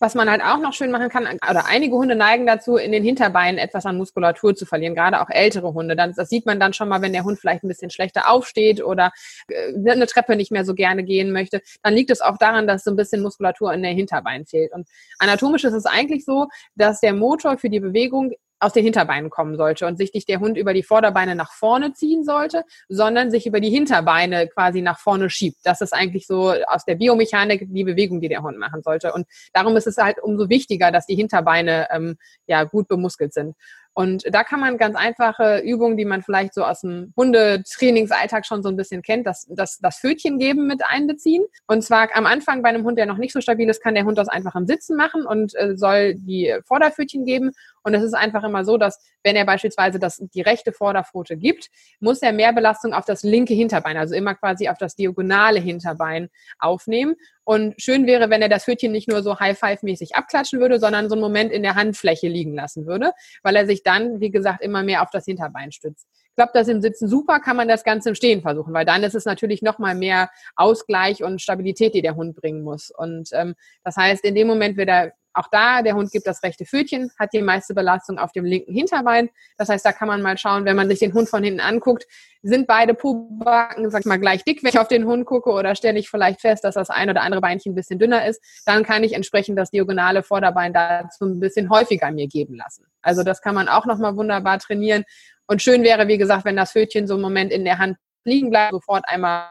[0.03, 3.05] Was man halt auch noch schön machen kann, oder einige Hunde neigen dazu, in den
[3.05, 5.95] Hinterbeinen etwas an Muskulatur zu verlieren, gerade auch ältere Hunde.
[5.95, 9.13] Das sieht man dann schon mal, wenn der Hund vielleicht ein bisschen schlechter aufsteht oder
[9.47, 11.61] äh, eine Treppe nicht mehr so gerne gehen möchte.
[11.83, 14.73] Dann liegt es auch daran, dass so ein bisschen Muskulatur in der Hinterbein fehlt.
[14.73, 14.89] Und
[15.19, 18.33] anatomisch ist es eigentlich so, dass der Motor für die Bewegung
[18.63, 21.93] aus den Hinterbeinen kommen sollte und sich nicht der Hund über die Vorderbeine nach vorne
[21.93, 25.57] ziehen sollte, sondern sich über die Hinterbeine quasi nach vorne schiebt.
[25.63, 29.13] Das ist eigentlich so aus der Biomechanik die Bewegung, die der Hund machen sollte.
[29.13, 33.55] Und darum ist es halt umso wichtiger, dass die Hinterbeine ähm, ja gut bemuskelt sind.
[33.93, 38.63] Und da kann man ganz einfache Übungen, die man vielleicht so aus dem Hundetrainingsalltag schon
[38.63, 41.43] so ein bisschen kennt, das, das, das Fötchen geben mit einbeziehen.
[41.67, 44.05] Und zwar am Anfang bei einem Hund, der noch nicht so stabil ist, kann der
[44.05, 47.51] Hund das einfach im Sitzen machen und äh, soll die Vorderpfötchen geben.
[47.83, 51.69] Und es ist einfach immer so, dass wenn er beispielsweise das, die rechte Vorderpfote gibt,
[51.99, 56.29] muss er mehr Belastung auf das linke Hinterbein, also immer quasi auf das diagonale Hinterbein
[56.59, 57.15] aufnehmen.
[57.45, 61.15] Und schön wäre, wenn er das Pfötchen nicht nur so High-Five-mäßig abklatschen würde, sondern so
[61.15, 64.83] einen Moment in der Handfläche liegen lassen würde, weil er sich dann, wie gesagt, immer
[64.83, 66.07] mehr auf das Hinterbein stützt.
[66.35, 69.13] Klappt das im Sitzen super, kann man das Ganze im Stehen versuchen, weil dann ist
[69.13, 72.89] es natürlich nochmal mehr Ausgleich und Stabilität, die der Hund bringen muss.
[72.89, 76.43] Und ähm, das heißt, in dem Moment wird er auch da, der Hund gibt das
[76.43, 79.29] rechte Pfötchen, hat die meiste Belastung auf dem linken Hinterbein.
[79.57, 82.05] Das heißt, da kann man mal schauen, wenn man sich den Hund von hinten anguckt,
[82.43, 85.75] sind beide Pobacken, sag ich mal, gleich dick, wenn ich auf den Hund gucke oder
[85.75, 88.83] stelle ich vielleicht fest, dass das ein oder andere Beinchen ein bisschen dünner ist, dann
[88.83, 92.85] kann ich entsprechend das diagonale Vorderbein dazu ein bisschen häufiger mir geben lassen.
[93.01, 95.03] Also das kann man auch nochmal wunderbar trainieren.
[95.47, 98.49] Und schön wäre, wie gesagt, wenn das Pfötchen so einen Moment in der Hand liegen
[98.49, 99.47] bleibt, sofort einmal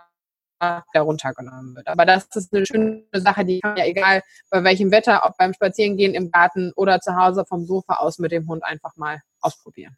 [0.92, 1.88] heruntergenommen wird.
[1.88, 5.52] Aber das ist eine schöne Sache, die kann ja egal bei welchem Wetter, ob beim
[5.52, 9.96] Spazierengehen im Garten oder zu Hause vom Sofa aus mit dem Hund einfach mal ausprobieren.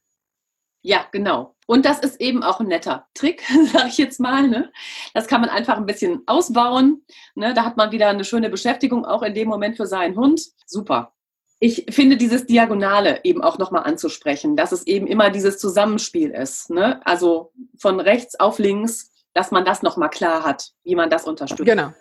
[0.87, 1.55] Ja, genau.
[1.67, 3.43] Und das ist eben auch ein netter Trick,
[3.73, 4.47] sage ich jetzt mal.
[4.47, 4.71] Ne?
[5.15, 7.03] Das kann man einfach ein bisschen ausbauen.
[7.35, 7.55] Ne?
[7.55, 10.43] Da hat man wieder eine schöne Beschäftigung auch in dem Moment für seinen Hund.
[10.67, 11.15] Super.
[11.59, 16.69] Ich finde dieses Diagonale eben auch nochmal anzusprechen, dass es eben immer dieses Zusammenspiel ist.
[16.69, 17.01] Ne?
[17.07, 21.67] Also von rechts auf links dass man das nochmal klar hat, wie man das unterstützt.
[21.67, 21.93] Genau.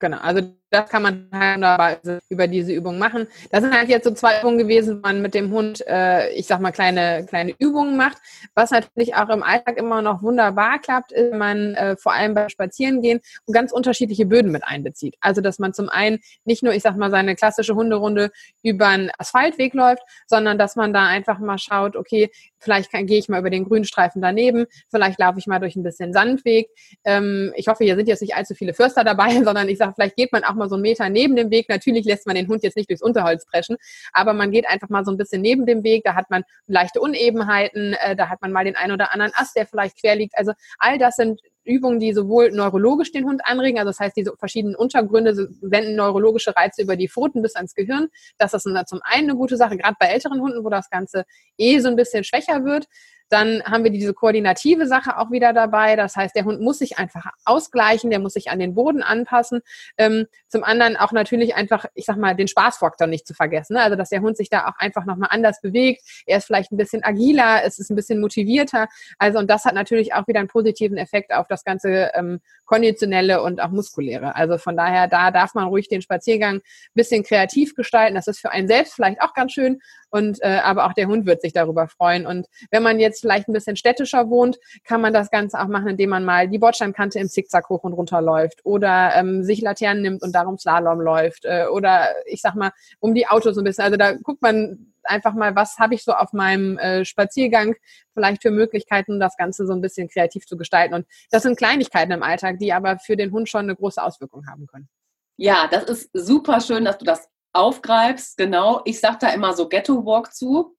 [0.00, 3.26] Genau, also das kann man halt über diese Übung machen.
[3.50, 6.46] Das sind halt jetzt so zwei Übungen gewesen, wo man mit dem Hund, äh, ich
[6.46, 8.18] sag mal, kleine, kleine Übungen macht.
[8.54, 12.34] Was natürlich auch im Alltag immer noch wunderbar klappt, ist, wenn man äh, vor allem
[12.34, 15.16] beim Spazierengehen ganz unterschiedliche Böden mit einbezieht.
[15.20, 18.30] Also, dass man zum einen nicht nur, ich sag mal, seine klassische Hunderunde
[18.62, 23.28] über einen Asphaltweg läuft, sondern dass man da einfach mal schaut, okay, vielleicht gehe ich
[23.28, 26.68] mal über den Grünstreifen daneben, vielleicht laufe ich mal durch ein bisschen Sandweg.
[27.04, 30.16] Ähm, ich hoffe, hier sind jetzt nicht allzu viele Förster dabei, sondern ich sage, vielleicht
[30.16, 31.68] geht man auch mal so einen Meter neben dem Weg.
[31.68, 33.76] Natürlich lässt man den Hund jetzt nicht durchs Unterholz preschen,
[34.12, 36.04] aber man geht einfach mal so ein bisschen neben dem Weg.
[36.04, 39.56] Da hat man leichte Unebenheiten, äh, da hat man mal den einen oder anderen Ast,
[39.56, 40.36] der vielleicht quer liegt.
[40.36, 44.34] Also all das sind Übungen, die sowohl neurologisch den Hund anregen, also das heißt, diese
[44.38, 48.08] verschiedenen Untergründe wenden neurologische Reize über die Pfoten bis ans Gehirn.
[48.38, 51.24] Das ist zum einen eine gute Sache, gerade bei älteren Hunden, wo das Ganze
[51.58, 52.86] eh so ein bisschen schwächer wird.
[53.28, 55.96] Dann haben wir diese koordinative Sache auch wieder dabei.
[55.96, 59.60] Das heißt, der Hund muss sich einfach ausgleichen, der muss sich an den Boden anpassen.
[59.96, 63.74] Ähm, zum anderen auch natürlich einfach, ich sag mal, den Spaßfaktor nicht zu vergessen.
[63.74, 63.82] Ne?
[63.82, 66.02] Also, dass der Hund sich da auch einfach nochmal anders bewegt.
[66.26, 68.88] Er ist vielleicht ein bisschen agiler, es ist ein bisschen motivierter.
[69.18, 73.42] Also, und das hat natürlich auch wieder einen positiven Effekt auf das ganze ähm, konditionelle
[73.42, 74.36] und auch muskuläre.
[74.36, 76.62] Also von daher, da darf man ruhig den Spaziergang ein
[76.94, 78.14] bisschen kreativ gestalten.
[78.14, 81.26] Das ist für einen selbst vielleicht auch ganz schön und äh, aber auch der Hund
[81.26, 82.26] wird sich darüber freuen.
[82.26, 85.88] Und wenn man jetzt vielleicht ein bisschen städtischer wohnt, kann man das Ganze auch machen,
[85.88, 90.02] indem man mal die Bordsteinkante im Zickzack hoch und runter läuft oder ähm, sich Laternen
[90.02, 93.64] nimmt und darum Slalom läuft äh, oder ich sag mal um die Autos so ein
[93.64, 93.84] bisschen.
[93.84, 97.74] Also da guckt man einfach mal, was habe ich so auf meinem äh, Spaziergang
[98.14, 100.94] vielleicht für Möglichkeiten, das Ganze so ein bisschen kreativ zu gestalten.
[100.94, 104.46] Und das sind Kleinigkeiten im Alltag, die aber für den Hund schon eine große Auswirkung
[104.46, 104.88] haben können.
[105.36, 108.36] Ja, das ist super schön, dass du das aufgreifst.
[108.36, 110.76] Genau, ich sage da immer so Ghetto Walk zu,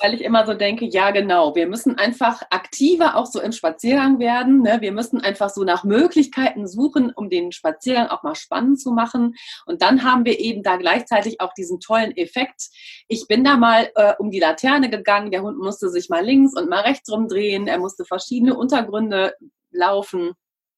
[0.00, 4.18] weil ich immer so denke, ja genau, wir müssen einfach aktiver auch so im Spaziergang
[4.18, 4.62] werden.
[4.62, 4.78] Ne?
[4.80, 9.34] Wir müssen einfach so nach Möglichkeiten suchen, um den Spaziergang auch mal spannend zu machen.
[9.66, 12.68] Und dann haben wir eben da gleichzeitig auch diesen tollen Effekt.
[13.08, 16.54] Ich bin da mal äh, um die Laterne gegangen, der Hund musste sich mal links
[16.56, 19.34] und mal rechts rumdrehen, er musste verschiedene Untergründe
[19.70, 20.32] laufen.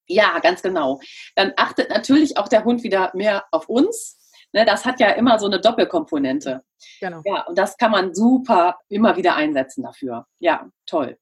[0.07, 1.01] Ja, ganz genau.
[1.37, 4.20] Dann achtet natürlich auch der Hund wieder mehr auf uns
[4.53, 6.63] Ne, das hat ja immer so eine Doppelkomponente.
[7.01, 7.23] Genau.
[7.25, 10.27] Ja, und das kann man super immer wieder einsetzen dafür.
[10.41, 11.17] Ja, toll.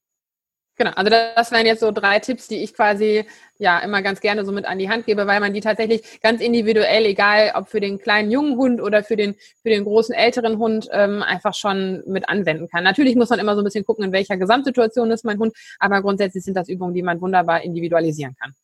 [0.79, 3.25] Genau, also das wären jetzt so drei Tipps, die ich quasi
[3.59, 6.41] ja immer ganz gerne so mit an die Hand gebe, weil man die tatsächlich ganz
[6.41, 10.59] individuell, egal ob für den kleinen jungen Hund oder für den für den großen älteren
[10.59, 12.85] Hund, ähm, einfach schon mit anwenden kann.
[12.85, 16.01] Natürlich muss man immer so ein bisschen gucken, in welcher Gesamtsituation ist mein Hund, aber
[16.01, 18.55] grundsätzlich sind das Übungen, die man wunderbar individualisieren kann.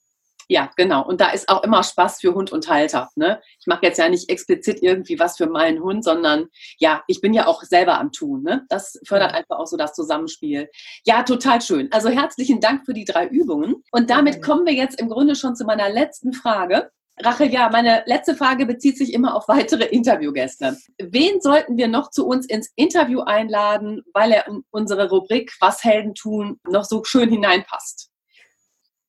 [0.48, 1.06] Ja, genau.
[1.06, 3.08] Und da ist auch immer Spaß für Hund und Halter.
[3.16, 3.40] Ne?
[3.58, 6.46] Ich mache jetzt ja nicht explizit irgendwie was für meinen Hund, sondern
[6.78, 8.42] ja, ich bin ja auch selber am Tun.
[8.42, 8.64] Ne?
[8.68, 10.68] Das fördert einfach auch so das Zusammenspiel.
[11.04, 11.90] Ja, total schön.
[11.92, 13.76] Also herzlichen Dank für die drei Übungen.
[13.90, 16.90] Und damit kommen wir jetzt im Grunde schon zu meiner letzten Frage.
[17.20, 20.76] Rachel, ja, meine letzte Frage bezieht sich immer auf weitere Interviewgäste.
[20.98, 25.84] Wen sollten wir noch zu uns ins Interview einladen, weil er in unsere Rubrik Was
[25.84, 28.10] Helden tun noch so schön hineinpasst?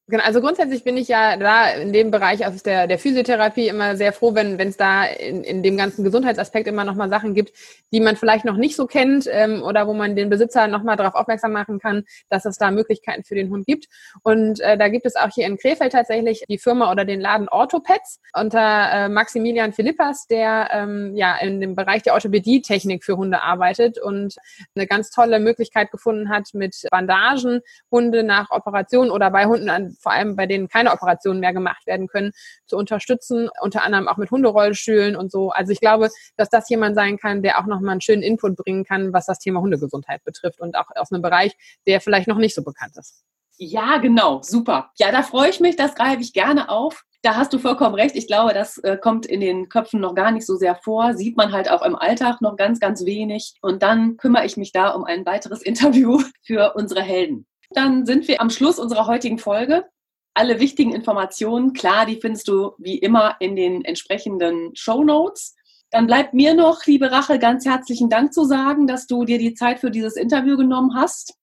[0.08, 3.95] Genau, also grundsätzlich bin ich ja da in dem Bereich aus der, der Physiotherapie immer
[3.95, 7.53] sehr froh, wenn es da in, in dem ganzen Gesundheitsaspekt immer nochmal Sachen gibt,
[7.91, 11.16] die man vielleicht noch nicht so kennt ähm, oder wo man den Besitzer nochmal darauf
[11.16, 13.88] aufmerksam machen kann, dass es da Möglichkeiten für den Hund gibt.
[14.22, 17.49] Und äh, da gibt es auch hier in Krefeld tatsächlich die Firma oder den Laden
[17.49, 23.41] Orthopets unter äh, Maximilian Philippas, der ähm, ja in dem Bereich der Orthopädie-Technik für Hunde
[23.41, 24.36] arbeitet und
[24.76, 29.95] eine ganz tolle Möglichkeit gefunden hat, mit Bandagen Hunde nach Operationen oder bei Hunden an
[30.00, 32.32] vor allem bei denen keine Operationen mehr gemacht werden können,
[32.66, 35.52] zu unterstützen, unter anderem auch mit Hunderollstühlen und so.
[35.52, 38.84] Also ich glaube, dass das jemand sein kann, der auch nochmal einen schönen Input bringen
[38.84, 41.54] kann, was das Thema Hundegesundheit betrifft und auch aus einem Bereich,
[41.88, 43.24] der vielleicht noch nicht so bekannt ist.
[43.58, 44.91] Ja, genau, super.
[45.00, 47.06] Ja, da freue ich mich, das greife ich gerne auf.
[47.22, 48.16] Da hast du vollkommen recht.
[48.16, 51.16] Ich glaube, das äh, kommt in den Köpfen noch gar nicht so sehr vor.
[51.16, 53.56] Sieht man halt auch im Alltag noch ganz, ganz wenig.
[53.62, 57.48] Und dann kümmere ich mich da um ein weiteres Interview für unsere Helden.
[57.76, 59.86] Dann sind wir am Schluss unserer heutigen Folge.
[60.34, 65.55] Alle wichtigen Informationen, klar, die findest du wie immer in den entsprechenden Show Notes.
[65.91, 69.53] Dann bleibt mir noch, liebe Rache, ganz herzlichen Dank zu sagen, dass du dir die
[69.53, 71.36] Zeit für dieses Interview genommen hast.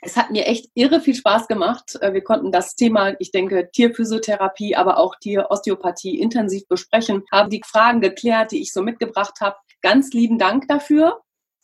[0.00, 1.96] Es hat mir echt irre viel Spaß gemacht.
[2.00, 7.62] Äh, wir konnten das Thema, ich denke, Tierphysiotherapie, aber auch Tierosteopathie intensiv besprechen, haben die
[7.64, 9.56] Fragen geklärt, die ich so mitgebracht habe.
[9.80, 11.20] Ganz lieben Dank dafür.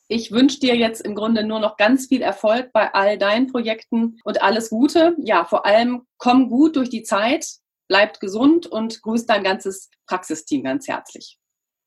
[0.08, 4.18] Ich wünsche dir jetzt im Grunde nur noch ganz viel Erfolg bei all deinen Projekten
[4.24, 5.16] und alles Gute.
[5.18, 7.46] Ja, vor allem komm gut durch die Zeit,
[7.88, 11.38] bleibt gesund und grüß dein ganzes Praxisteam ganz herzlich.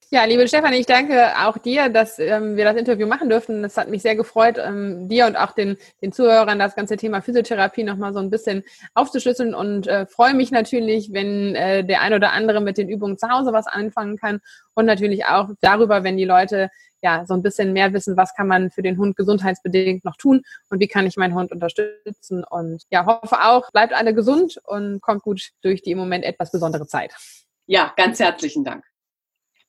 [0.09, 3.65] Ja, liebe Stefanie, ich danke auch dir, dass ähm, wir das Interview machen durften.
[3.65, 7.21] Es hat mich sehr gefreut, ähm, dir und auch den, den Zuhörern das ganze Thema
[7.21, 8.63] Physiotherapie nochmal so ein bisschen
[8.93, 13.17] aufzuschlüsseln und äh, freue mich natürlich, wenn äh, der ein oder andere mit den Übungen
[13.17, 14.39] zu Hause was anfangen kann
[14.75, 16.69] und natürlich auch darüber, wenn die Leute
[17.01, 20.43] ja so ein bisschen mehr wissen, was kann man für den Hund gesundheitsbedingt noch tun
[20.69, 25.01] und wie kann ich meinen Hund unterstützen und ja, hoffe auch, bleibt alle gesund und
[25.01, 27.13] kommt gut durch die im Moment etwas besondere Zeit.
[27.65, 28.83] Ja, ganz herzlichen Dank.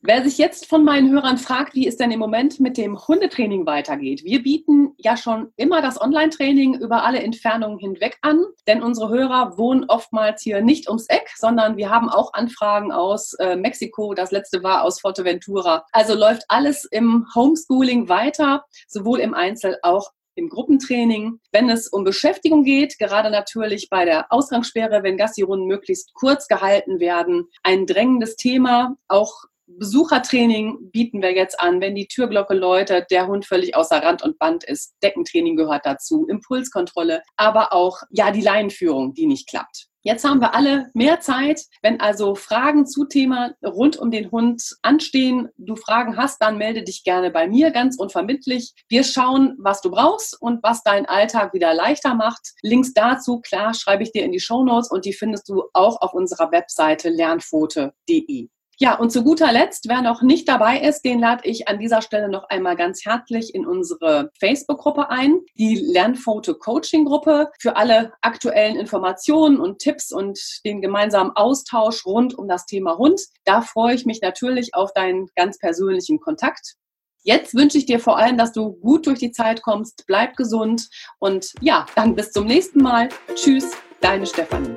[0.01, 3.66] Wer sich jetzt von meinen Hörern fragt, wie es denn im Moment mit dem Hundetraining
[3.66, 9.09] weitergeht, wir bieten ja schon immer das Online-Training über alle Entfernungen hinweg an, denn unsere
[9.09, 14.14] Hörer wohnen oftmals hier nicht ums Eck, sondern wir haben auch Anfragen aus äh, Mexiko,
[14.14, 15.84] das letzte war aus Forteventura.
[15.90, 21.40] Also läuft alles im Homeschooling weiter, sowohl im Einzel- auch im Gruppentraining.
[21.51, 27.01] Wenn es um Beschäftigung geht, gerade natürlich bei der Ausgangssperre, wenn Gassi-Runden möglichst kurz gehalten
[27.01, 33.26] werden, ein drängendes Thema, auch Besuchertraining bieten wir jetzt an, wenn die Türglocke läutet, der
[33.26, 34.94] Hund völlig außer Rand und Band ist.
[35.02, 39.88] Deckentraining gehört dazu, Impulskontrolle, aber auch ja die Leinenführung, die nicht klappt.
[40.02, 41.66] Jetzt haben wir alle mehr Zeit.
[41.82, 46.82] Wenn also Fragen zu Thema rund um den Hund anstehen, du Fragen hast, dann melde
[46.82, 48.72] dich gerne bei mir ganz unvermittlich.
[48.88, 52.54] Wir schauen, was du brauchst und was deinen Alltag wieder leichter macht.
[52.62, 56.00] Links dazu, klar, schreibe ich dir in die Show Notes und die findest du auch
[56.00, 58.48] auf unserer Webseite lernfote.de.
[58.81, 62.01] Ja, und zu guter Letzt, wer noch nicht dabei ist, den lade ich an dieser
[62.01, 69.59] Stelle noch einmal ganz herzlich in unsere Facebook-Gruppe ein, die Lernfoto-Coaching-Gruppe für alle aktuellen Informationen
[69.59, 73.20] und Tipps und den gemeinsamen Austausch rund um das Thema Hund.
[73.45, 76.76] Da freue ich mich natürlich auf deinen ganz persönlichen Kontakt.
[77.24, 80.89] Jetzt wünsche ich dir vor allem, dass du gut durch die Zeit kommst, bleib gesund
[81.18, 83.09] und ja, dann bis zum nächsten Mal.
[83.35, 84.76] Tschüss, deine Stefanie.